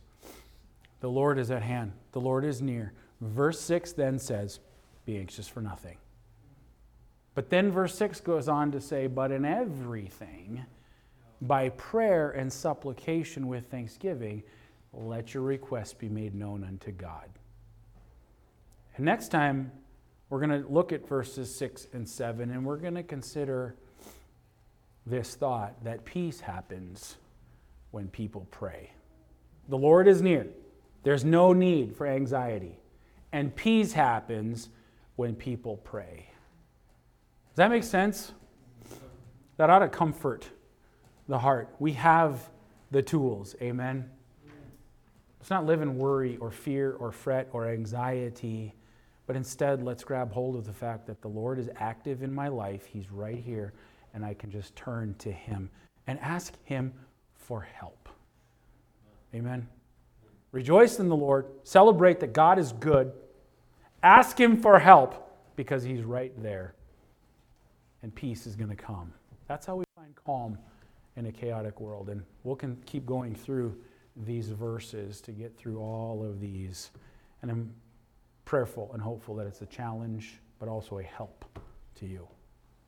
the 1.00 1.08
Lord 1.08 1.38
is 1.38 1.50
at 1.50 1.62
hand, 1.62 1.92
the 2.12 2.20
Lord 2.20 2.44
is 2.44 2.60
near. 2.60 2.92
Verse 3.20 3.60
6 3.60 3.92
then 3.92 4.18
says, 4.18 4.58
Be 5.04 5.16
anxious 5.16 5.46
for 5.46 5.60
nothing. 5.60 5.96
But 7.34 7.48
then 7.48 7.70
verse 7.70 7.94
6 7.94 8.20
goes 8.20 8.48
on 8.48 8.72
to 8.72 8.80
say, 8.80 9.06
But 9.06 9.30
in 9.30 9.44
everything, 9.44 10.64
by 11.40 11.70
prayer 11.70 12.30
and 12.30 12.52
supplication 12.52 13.46
with 13.46 13.70
thanksgiving, 13.70 14.42
let 14.92 15.34
your 15.34 15.42
requests 15.42 15.94
be 15.94 16.08
made 16.08 16.34
known 16.34 16.64
unto 16.64 16.92
God. 16.92 17.28
And 18.96 19.06
next 19.06 19.28
time, 19.28 19.72
we're 20.28 20.40
going 20.46 20.62
to 20.62 20.68
look 20.68 20.92
at 20.92 21.06
verses 21.08 21.54
6 21.54 21.88
and 21.92 22.08
7, 22.08 22.50
and 22.50 22.64
we're 22.64 22.76
going 22.76 22.94
to 22.94 23.02
consider 23.02 23.76
this 25.06 25.34
thought 25.34 25.82
that 25.84 26.04
peace 26.04 26.40
happens 26.40 27.16
when 27.90 28.08
people 28.08 28.46
pray. 28.50 28.92
The 29.68 29.78
Lord 29.78 30.08
is 30.08 30.22
near. 30.22 30.46
There's 31.02 31.24
no 31.24 31.52
need 31.52 31.96
for 31.96 32.06
anxiety. 32.06 32.78
And 33.32 33.54
peace 33.54 33.92
happens 33.92 34.68
when 35.16 35.34
people 35.34 35.78
pray. 35.78 36.28
Does 37.50 37.56
that 37.56 37.70
make 37.70 37.84
sense? 37.84 38.32
That 39.56 39.70
ought 39.70 39.80
to 39.80 39.88
comfort 39.88 40.48
the 41.28 41.38
heart. 41.38 41.74
We 41.78 41.92
have 41.92 42.48
the 42.90 43.02
tools. 43.02 43.54
Amen. 43.60 44.10
Let's 45.42 45.50
not 45.50 45.66
live 45.66 45.82
in 45.82 45.98
worry 45.98 46.36
or 46.36 46.52
fear 46.52 46.92
or 47.00 47.10
fret 47.10 47.48
or 47.52 47.66
anxiety, 47.66 48.76
but 49.26 49.34
instead 49.34 49.82
let's 49.82 50.04
grab 50.04 50.30
hold 50.30 50.54
of 50.54 50.64
the 50.64 50.72
fact 50.72 51.04
that 51.08 51.20
the 51.20 51.26
Lord 51.26 51.58
is 51.58 51.68
active 51.80 52.22
in 52.22 52.32
my 52.32 52.46
life. 52.46 52.86
He's 52.86 53.10
right 53.10 53.40
here, 53.40 53.72
and 54.14 54.24
I 54.24 54.34
can 54.34 54.52
just 54.52 54.76
turn 54.76 55.16
to 55.18 55.32
Him 55.32 55.68
and 56.06 56.20
ask 56.20 56.54
Him 56.62 56.92
for 57.34 57.60
help. 57.60 58.08
Amen. 59.34 59.66
Rejoice 60.52 61.00
in 61.00 61.08
the 61.08 61.16
Lord. 61.16 61.46
Celebrate 61.64 62.20
that 62.20 62.32
God 62.32 62.60
is 62.60 62.70
good. 62.74 63.10
Ask 64.00 64.38
Him 64.40 64.56
for 64.56 64.78
help 64.78 65.28
because 65.56 65.82
He's 65.82 66.04
right 66.04 66.40
there. 66.40 66.76
and 68.04 68.14
peace 68.14 68.46
is 68.46 68.54
going 68.54 68.70
to 68.70 68.76
come. 68.76 69.12
That's 69.48 69.66
how 69.66 69.74
we 69.74 69.84
find 69.96 70.14
calm 70.14 70.56
in 71.16 71.26
a 71.26 71.32
chaotic 71.32 71.80
world. 71.80 72.10
And 72.10 72.22
we'll 72.44 72.54
can 72.54 72.76
keep 72.86 73.06
going 73.06 73.34
through 73.34 73.76
these 74.16 74.48
verses 74.48 75.20
to 75.22 75.32
get 75.32 75.56
through 75.56 75.78
all 75.78 76.24
of 76.24 76.40
these. 76.40 76.90
And 77.40 77.50
I'm 77.50 77.74
prayerful 78.44 78.90
and 78.92 79.02
hopeful 79.02 79.34
that 79.36 79.46
it's 79.46 79.62
a 79.62 79.66
challenge, 79.66 80.40
but 80.58 80.68
also 80.68 80.98
a 80.98 81.02
help 81.02 81.44
to 81.96 82.06
you. 82.06 82.26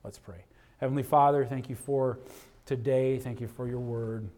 Let's 0.03 0.19
pray. 0.19 0.45
Heavenly 0.79 1.03
Father, 1.03 1.45
thank 1.45 1.69
you 1.69 1.75
for 1.75 2.19
today. 2.65 3.17
Thank 3.17 3.41
you 3.41 3.47
for 3.47 3.67
your 3.67 3.79
word. 3.79 4.29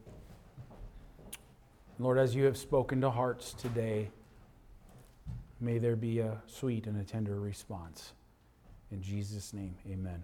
Lord, 2.00 2.18
as 2.20 2.36
you 2.36 2.46
have 2.46 2.58
spoken 2.58 3.02
to 3.02 3.10
hearts 3.10 3.54
today, 3.54 4.10
may 5.60 5.80
there 5.80 5.96
be 5.96 6.20
a 6.20 6.42
sweet 6.46 6.86
and 6.86 7.00
a 7.02 7.04
tender 7.04 7.40
response. 7.40 8.14
In 8.92 9.02
Jesus' 9.02 9.54
name, 9.54 9.76
amen. 9.90 10.24